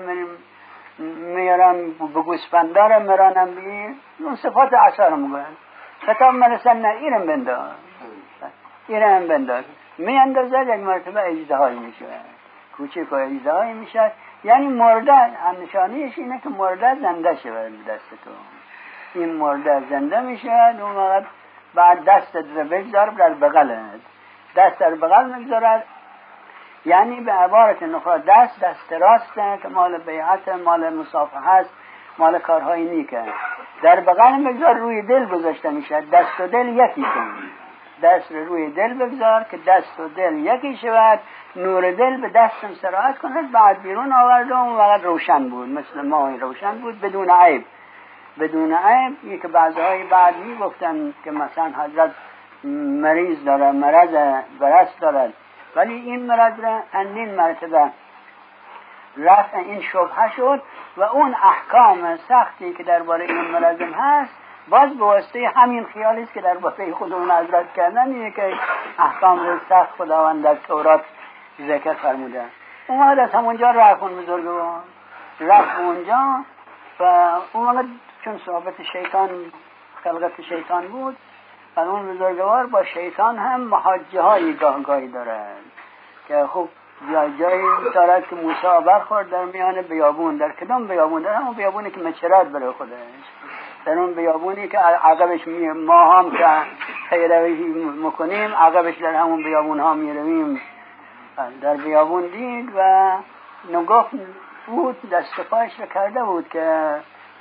میارم 1.35 1.91
به 2.15 2.23
گوسفندار 2.23 2.99
مرانم 2.99 3.55
بی 3.55 3.95
اون 4.25 4.37
صفات 4.37 4.75
عصا 4.75 5.09
رو 5.09 5.17
می‌گوید. 5.17 5.65
خطاب 6.07 6.35
مرسن 6.35 6.77
نه 6.77 6.89
ایرم 6.89 7.27
بنداز. 7.27 7.71
ایرم 8.89 9.29
بنداز. 9.29 9.65
می 9.99 10.19
اندازد 10.19 10.69
یک 10.69 10.81
مرتبه 10.81 11.29
اجدهایی 11.29 11.79
میشه 11.79 12.07
کوچک 12.77 13.13
و 13.13 13.15
اجدهایی 13.15 13.73
میشه 13.73 14.13
یعنی 14.45 14.69
مرده 14.69 15.31
نشانیش 15.63 16.19
اینه 16.19 16.41
که 16.41 16.49
مرده 16.49 16.95
زنده 16.95 17.37
شود 17.37 17.85
دست 17.85 18.11
تو. 18.25 18.31
این 19.15 19.33
مرده 19.33 19.83
زنده 19.91 20.21
میشه 20.21 20.75
اون 20.81 20.97
وقت 20.97 21.25
بعد 21.75 22.05
دست 22.05 22.37
رو 22.37 22.65
بگذار 22.65 23.11
در 23.11 23.31
بغلت 23.31 24.01
دست 24.57 24.79
در 24.79 24.95
بغل 24.95 25.25
می‌گذارد 25.25 25.85
یعنی 26.85 27.21
به 27.21 27.33
عبارت 27.33 27.83
نخرا 27.83 28.19
دست 28.19 28.61
دست 28.61 28.93
راسته 28.93 29.59
که 29.63 29.69
مال 29.69 29.99
بیعت 29.99 30.49
مال 30.49 30.95
مصافحه 30.95 31.41
هست 31.41 31.71
مال 32.19 32.39
کارهای 32.39 32.85
نیکه. 32.85 33.23
در 33.83 34.01
بغل 34.01 34.33
مگذار 34.33 34.75
روی 34.75 35.03
دل 35.03 35.27
گذاشته 35.27 35.71
میشه. 35.71 36.01
دست 36.01 36.41
و 36.41 36.47
دل 36.47 36.69
یکی 36.69 37.03
کن 37.03 37.35
دست 38.05 38.33
رو 38.33 38.45
روی 38.45 38.71
دل 38.71 38.95
بگذار 38.95 39.45
که 39.51 39.59
دست 39.67 40.01
و 40.01 40.09
دل 40.09 40.37
یکی 40.37 40.77
شود 40.77 41.19
نور 41.57 41.91
دل 41.91 42.21
به 42.21 42.29
دستم 42.29 42.75
سرایت 42.83 43.19
کند 43.19 43.53
بعد 43.53 43.83
بیرون 43.83 44.13
آورد 44.13 44.51
و 44.51 44.55
اون 44.55 44.77
وقت 44.77 45.05
روشن 45.05 45.49
بود 45.49 45.69
مثل 45.69 46.07
ماهی 46.07 46.39
روشن 46.39 46.79
بود 46.79 47.01
بدون 47.01 47.31
عیب. 47.31 47.65
بدون 48.41 48.75
عیب 48.75 49.25
یک 49.25 49.47
بعضهای 49.47 50.05
بعد 50.05 50.37
می 50.37 50.57
گفتن 50.57 51.15
که 51.25 51.31
مثلا 51.31 51.73
حضرت 51.85 52.11
مریض 53.03 53.45
داره 53.45 53.73
مرض 53.73 54.43
برست 54.61 55.01
دارد 55.01 55.33
ولی 55.77 55.95
این 55.95 56.27
مرض 56.27 56.61
را 56.61 56.83
اندین 56.93 57.35
مرتبه 57.35 57.91
رفع 59.17 59.59
این 59.59 59.81
شبهه 59.81 60.37
شد 60.37 60.63
و 60.97 61.03
اون 61.03 61.35
احکام 61.35 62.17
سختی 62.17 62.75
که 62.75 62.83
درباره 62.83 63.25
این 63.25 63.41
مرضم 63.41 63.93
هست 63.93 64.35
باز 64.69 64.91
به 64.99 65.05
واسطه 65.05 65.53
همین 65.57 65.85
خیالی 65.85 66.23
است 66.23 66.33
که 66.33 66.41
در 66.41 66.57
باره 66.59 66.93
خودمون 66.93 67.31
حضرت 67.31 67.73
کردن 67.73 68.07
اینه 68.07 68.31
که 68.31 68.55
احکام 68.99 69.61
سخت 69.69 69.91
خداوند 69.91 70.43
در 70.45 70.55
تورات 70.55 71.05
ذکر 71.67 71.93
فرموده 71.95 72.45
اومد 72.87 73.19
از 73.19 73.31
همونجا 73.31 73.71
رفت 73.71 74.03
بزرگوان 74.03 74.81
رفت 75.41 75.79
اونجا 75.79 76.45
و 77.01 77.31
اون 77.53 77.99
چون 78.25 78.41
صحبت 78.47 78.83
شیطان 78.93 79.29
خلقت 80.05 80.41
شیطان 80.41 80.89
بود 80.89 81.17
و 81.77 81.81
اون 81.81 82.15
بزرگوار 82.15 82.67
با 82.67 82.85
شیطان 82.85 83.39
هم 83.39 83.61
محاجه 83.61 84.23
های 84.23 84.53
گاه 84.53 84.83
گاهی 84.83 85.09
دارد 85.09 85.57
که 86.29 86.47
خب 86.47 86.69
یا 87.11 87.29
جایی 87.29 87.65
دارد 87.95 88.29
که 88.29 88.37
موسی 88.37 88.87
برخورد 88.87 89.31
در 89.31 89.45
میان 89.45 89.83
بیابون 89.83 90.37
در 90.37 90.53
کدام 90.53 90.87
بیابون؟ 90.87 91.23
در 91.23 91.35
همون 91.35 91.55
بیابونی 91.55 91.91
که 91.91 92.01
مچرات 92.01 92.47
برای 92.47 92.71
خودش. 92.71 92.95
در 93.85 93.99
اون 93.99 94.15
بیابونی 94.15 94.69
که 94.69 94.79
عقبش 94.79 95.49
ما 95.87 96.13
هم 96.13 96.31
که 96.31 96.47
خیروی 97.11 97.55
می‌کنیم 98.03 98.55
عقبش 98.55 98.97
در 98.97 99.15
همون 99.15 99.43
بیابون 99.43 99.81
ها 99.81 99.95
می‌رویم. 99.95 100.61
در 101.61 101.77
بیابون 101.77 102.27
دید 102.27 102.71
و 102.77 103.13
نگاه 103.73 104.11
بود 104.67 105.11
دست 105.11 105.41
پایش 105.41 105.81
رو 105.81 105.87
کرده 105.87 106.25
بود 106.25 106.49
که 106.49 106.97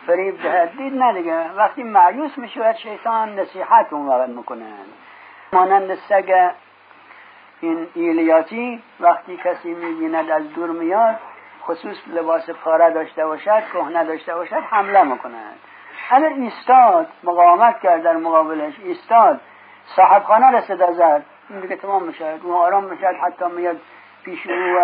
فریب 0.08 0.44
دهد. 0.44 0.78
دید 0.78 0.94
نه 0.94 1.14
دیگه. 1.14 1.52
وقتی 1.52 1.84
معیوس 1.84 2.38
می‌شود 2.38 2.76
شیطان 2.76 3.40
نصیحت 3.40 3.94
اون 3.94 4.08
وقت 4.08 4.30
می‌کنه. 4.30 4.66
مانند 5.54 5.96
سگ 5.96 6.52
این 7.62 7.88
ایلیاتی 7.94 8.84
وقتی 9.00 9.38
کسی 9.38 9.74
می‌بیند 9.74 10.30
از 10.30 10.54
دور 10.54 10.70
میاد 10.70 11.16
خصوص 11.62 11.96
لباس 12.08 12.50
پاره 12.50 12.90
داشته 12.90 13.26
باشد 13.26 13.64
کهنه 13.74 14.04
داشته 14.04 14.36
باشد 14.36 14.64
حمله 14.70 15.04
می‌کند. 15.04 15.60
اگر 16.12 16.28
ایستاد 16.28 17.08
مقاومت 17.24 17.80
کرد 17.80 18.04
در 18.04 18.16
مقابلش 18.16 18.74
ایستاد 18.84 19.42
صاحب 19.96 20.24
خانه 20.24 20.52
را 20.52 20.62
صدا 20.62 20.94
زد 20.94 21.26
این 21.50 21.60
دیگه 21.60 21.76
تمام 21.76 22.04
می‌شد 22.04 22.40
او 22.44 22.56
آرام 22.56 22.84
می‌شد 22.84 23.16
حتی 23.24 23.46
میاد 23.46 23.78
پیش 24.24 24.48
او 24.48 24.80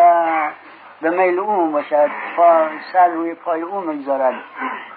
به 1.02 1.10
میل 1.10 1.40
او 1.40 1.72
باشد 1.72 2.10
پا 2.38 2.68
سر 2.94 3.08
روی 3.08 3.34
پای 3.34 3.62
او 3.62 3.82
می‌گذارد. 3.82 4.34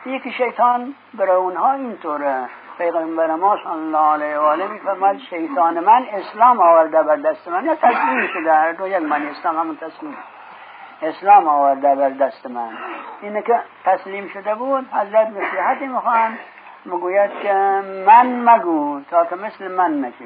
یکی 0.06 0.32
شیطان 0.32 0.94
برای 1.14 1.36
اونها 1.36 1.72
اینطوره. 1.72 2.48
پیغمبر 2.78 3.34
ما 3.34 3.56
صلی 3.56 3.72
الله 3.72 3.98
علیه 3.98 4.38
و 4.38 4.42
آله 4.42 4.66
میفرماد 4.66 5.18
شیطان 5.18 5.80
من 5.80 6.06
اسلام 6.12 6.60
آورده 6.60 7.02
بر 7.02 7.16
دست 7.16 7.48
من. 7.48 7.64
یا 7.64 7.74
تسلیم 7.74 8.26
شده 8.26 8.52
هر 8.52 8.72
دو 8.72 8.88
یک 8.88 9.02
من 9.02 9.26
اسلام 9.26 9.58
همون 9.58 9.76
تسلیم. 9.76 10.16
اسلام 11.02 11.48
آورده 11.48 11.94
بر 11.94 12.10
دست 12.10 12.46
من. 12.46 12.78
اینه 13.22 13.42
که 13.42 13.60
تسلیم 13.84 14.28
شده 14.28 14.54
بود 14.54 14.88
حضرت 14.92 15.28
نصیحتی 15.28 15.86
می‌خوان 15.86 16.38
مگوید 16.86 17.30
که 17.42 17.52
من 18.06 18.50
مگو 18.50 19.00
تا 19.10 19.24
که 19.24 19.34
مثل 19.34 19.68
من 19.68 20.00
نشی 20.00 20.24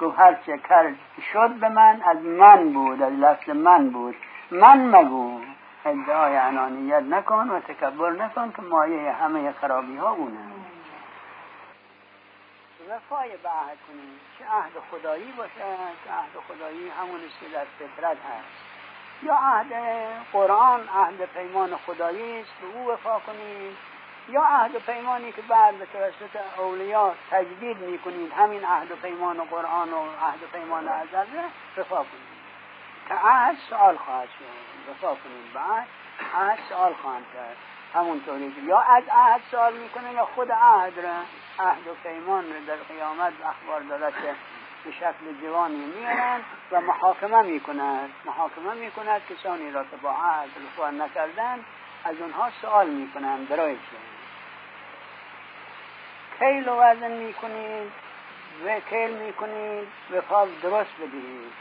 گفت 0.00 0.18
هر 0.18 0.34
چه 0.34 0.58
کرد 0.68 0.94
شد 1.32 1.50
به 1.50 1.68
من 1.68 2.02
از 2.06 2.16
من 2.16 2.72
بود 2.72 3.02
از 3.02 3.12
لفظ 3.12 3.48
من 3.48 3.90
بود. 3.90 4.16
من 4.50 4.96
مگو. 4.96 5.40
ادعای 5.84 6.36
انانیت 6.36 7.02
نکن 7.02 7.50
و 7.50 7.60
تکبر 7.60 8.10
نکن 8.10 8.52
که 8.56 8.62
مایه 8.62 9.12
همه 9.12 9.52
خرابی 9.52 9.96
ها 9.96 10.10
اونه. 10.10 10.38
وفای 12.90 13.28
به 13.28 13.48
عهد 13.48 13.78
کنید. 13.88 14.20
چه 14.38 14.44
عهد 14.44 14.72
خدایی 14.90 15.32
باشد 15.36 15.52
که 16.04 16.10
عهد 16.10 16.44
خدایی 16.48 16.88
همون 16.88 17.20
که 17.40 17.46
در 17.54 17.64
فطرت 17.78 18.16
هست. 18.16 18.77
یا 19.22 19.34
عهد 19.34 19.72
قرآن 20.32 20.88
عهد 20.88 21.24
پیمان 21.24 21.76
خدایی 21.76 22.40
است 22.40 22.50
به 22.60 22.78
او 22.78 22.90
وفا 22.90 23.18
کنید. 23.18 23.76
یا 24.28 24.42
عهد 24.42 24.78
پیمانی 24.78 25.32
که 25.32 25.42
بعد 25.42 25.78
به 25.78 25.86
توسط 25.86 26.58
اولیا 26.58 27.14
تجدید 27.30 27.76
می‌کنید 27.76 28.32
همین 28.32 28.64
عهد 28.64 28.92
پیمان 29.02 29.40
و 29.40 29.44
قرآن 29.44 29.92
و 29.92 30.02
عهد 30.02 30.40
پیمان 30.52 30.88
ازل 30.88 31.26
وفا 31.76 31.96
کنید. 31.96 32.38
که 33.08 33.14
عهد 33.14 33.56
سوال 33.70 33.96
خواهد 33.96 34.28
شد. 34.28 34.90
وفا 34.90 35.14
کنید. 35.14 35.52
بعد 35.54 35.86
عهد 36.34 36.58
سوال 36.68 36.94
خواهد 36.94 37.22
کرد. 37.34 37.56
همونطوری 37.94 38.54
یا 38.64 38.78
از 38.78 39.02
عهد 39.10 39.40
سوال 39.50 39.74
می‌کنه 39.74 40.12
یا 40.12 40.24
خود 40.24 40.52
عهد 40.52 40.98
را 40.98 41.14
عهد 41.66 41.86
و 41.86 41.94
پیمان 42.02 42.44
را 42.44 42.60
در 42.66 42.82
قیامت 42.94 43.32
اخبار 43.44 43.80
دارد 43.80 44.12
که 44.12 44.34
به 44.84 44.92
شکل 44.92 45.40
جوانی 45.42 45.76
میارند 45.76 46.44
و 46.72 46.80
محاکمه 46.80 47.42
می‌کنند. 47.42 48.10
محاکمه 48.24 48.74
می‌کند 48.74 49.22
کسانی 49.26 49.70
را 49.70 49.84
که 49.84 49.96
با 50.02 50.10
عهد 50.10 50.48
وفا 50.64 50.90
نکردند 50.90 51.64
از 52.04 52.16
اونها 52.20 52.50
سوال 52.60 52.90
می‌کنند 52.90 53.48
برای 53.48 53.74
چه 53.74 53.96
کیل 56.38 56.68
و 56.68 56.72
وزن 56.72 57.10
می‌کنید 57.10 57.92
و 58.66 58.80
کیل 58.80 59.10
می‌کنید 59.10 59.88
وفا 60.10 60.46
درست 60.62 60.94
بدهید. 61.00 61.52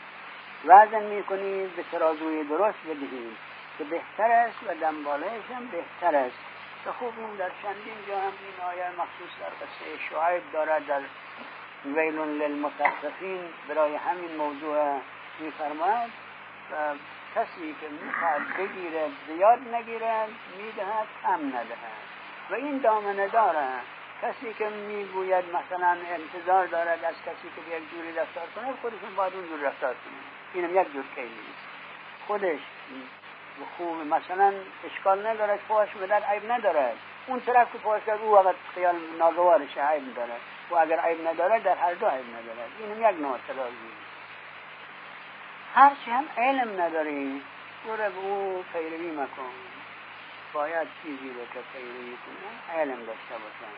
وزن 0.66 1.04
می‌کنید 1.04 1.76
به 1.76 1.84
ترازوی 1.92 2.44
درست 2.44 2.80
بدهید. 2.86 3.38
که 3.78 3.84
بهتر 3.84 4.32
است 4.32 4.58
و 4.68 4.76
دنبالهش 4.82 5.52
هم 5.56 5.68
بهتر 5.68 6.16
است. 6.16 6.38
خوب 7.00 7.38
در 7.38 7.50
چندین 7.64 7.98
جا 8.08 8.18
هم 8.20 8.22
این 8.24 8.68
آیه 8.70 8.90
مخصوص 8.92 9.32
در 9.40 9.50
قصه 9.50 9.86
شعیب 10.10 10.52
دارد 10.54 10.86
در 10.86 11.02
ویل 11.86 12.16
للمتحفین 12.16 13.40
برای 13.70 13.96
همین 13.96 14.36
موضوع 14.38 15.00
میفرماید. 15.40 16.12
و 16.72 16.76
کسی 17.36 17.76
که 17.82 17.88
می‌خواد 18.06 18.42
بگیرد 18.58 19.12
زیاد 19.28 19.60
نگیرد 19.76 20.30
می‌دهد 20.58 21.08
کم 21.24 21.48
ندهد. 21.48 22.08
و 22.50 22.56
این 22.56 22.78
دامنه 22.78 23.28
دارد 23.28 23.84
کسی 24.22 24.54
که 24.54 24.70
می‌گوید 24.70 25.46
مثلا 25.46 25.98
انتظار 26.10 26.66
دارد 26.66 27.04
از 27.04 27.16
کسی 27.16 27.48
که 27.56 27.76
یک 27.76 27.92
جوری 27.92 28.16
رفتار 28.16 28.48
کنه 28.56 28.74
خودشون 28.82 29.16
باید 29.16 29.34
اون 29.34 29.48
جور 29.48 29.60
رفتار 29.60 29.94
کنه 29.94 30.14
اینم 30.54 30.82
یک 30.82 30.94
جور 30.94 31.04
کیلی 31.16 31.30
خودش 32.28 32.60
خوب 33.78 33.98
مثلا 33.98 34.54
اشکال 34.86 35.28
ندارد 35.28 35.60
پاش 35.68 35.90
بدن 35.90 36.24
عیب 36.24 36.52
ندارد 36.52 36.96
اون 37.28 37.40
طرف 37.40 37.72
که 37.74 37.78
پاش 37.78 38.10
او 38.10 38.36
وقت 38.36 38.56
خیال 38.76 38.96
ناگوارش 39.20 39.78
عیب 39.78 40.16
دارد 40.16 40.42
و 40.72 40.76
اگر 40.76 41.00
عیب 41.00 41.28
ندارد 41.28 41.64
در 41.64 41.76
هر 41.76 41.94
دو 41.94 42.08
عیب 42.08 42.26
ندارد. 42.30 42.70
اینم 42.80 43.10
یک 43.10 43.22
نوع 43.22 43.38
ترازی 43.48 43.92
هرچی 45.76 46.12
هم 46.12 46.26
علم 46.38 46.82
نداری 46.82 47.42
برو 47.86 47.98
به 47.98 48.18
او 48.18 48.64
پیروی 48.74 49.12
مکن. 49.12 49.52
باید 50.54 50.88
چیزی 51.04 51.30
رو 51.30 51.46
که 51.54 51.60
پیروی 51.74 52.18
کنه 52.18 52.80
علم 52.80 52.98
داشته 53.06 53.34
باشن. 53.34 53.74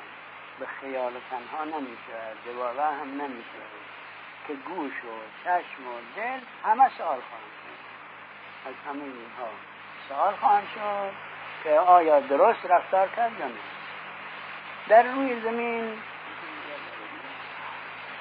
به 0.60 0.66
خیال 0.66 1.14
تنها 1.30 1.64
نمیشه 1.64 2.20
به 2.46 2.84
هم 2.84 3.22
نمیشه. 3.22 3.60
که 4.50 4.56
گوش 4.56 4.92
و 4.92 5.44
چشم 5.44 5.88
و 5.88 5.94
دل 6.16 6.40
همه 6.64 6.90
سوال 6.98 7.20
خواهند 7.20 7.60
از 8.66 8.74
همه 8.88 9.04
اینها 9.04 9.50
سوال 10.10 10.36
خواهند 10.36 10.68
شد 10.76 11.14
که 11.64 11.70
آیا 11.70 12.20
درست 12.20 12.66
رفتار 12.66 13.08
کرد 13.08 13.32
یا 13.40 13.46
در 14.88 15.04
روی 15.04 15.42
زمین 15.42 15.98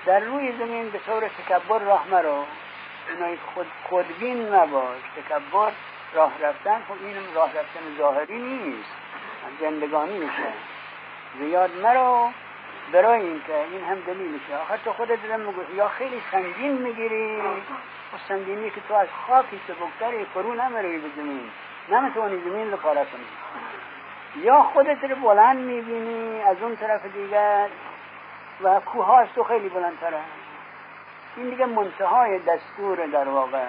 در 0.09 0.21
روی 0.21 0.53
زمین 0.53 0.90
به 0.90 0.99
طور 0.99 1.29
تکبر 1.29 1.79
راه 1.79 2.07
مرو. 2.11 2.44
اونایی 3.12 3.38
خود 3.55 3.66
خودبین 3.88 4.55
نباش. 4.55 4.99
تکبر 5.16 5.73
راه 6.14 6.33
رفتن 6.42 6.83
خب 6.88 7.05
اینم 7.05 7.35
راه 7.35 7.49
رفتن 7.49 7.81
ظاهری 7.99 8.38
نیست. 8.38 8.90
زندگانی 9.61 10.18
میشه. 10.18 10.53
زیاد 11.38 11.71
مرو 11.83 12.31
برای 12.92 13.21
اینکه 13.21 13.64
این 13.73 13.85
هم 13.85 14.01
دلیلشه 14.01 14.57
حتی 14.71 14.90
خودت 14.90 15.25
میگو 15.25 15.75
یا 15.77 15.88
خیلی 15.88 16.23
سنگین 16.31 16.73
می‌گیری؟ 16.73 17.40
و 17.40 18.18
سنگینی 18.29 18.71
که 18.71 18.81
تو 18.88 18.94
از 18.94 19.09
خاکی 19.27 19.61
سبکتری 19.68 20.25
فرو 20.25 20.55
نمی‌روی 20.55 20.99
به 20.99 21.09
زمین. 21.16 21.51
نمی‌تونی 21.88 22.40
زمین 22.40 22.71
رو 22.71 22.77
پاره 22.77 23.07
کنی. 23.12 24.44
یا 24.44 24.62
خودت 24.62 25.05
رو 25.05 25.16
بلند 25.16 25.59
می‌بینی 25.59 26.42
از 26.42 26.57
اون 26.62 26.77
طرف 26.77 27.07
دیگر 27.07 27.68
و 28.61 28.81
کوه 28.81 29.27
تو 29.35 29.44
خیلی 29.44 29.68
بلندتره. 29.68 30.21
این 31.37 31.51
دیگه 31.51 31.66
منتهای 31.66 32.38
دستور 32.38 33.07
در 33.07 33.29
واقع. 33.29 33.64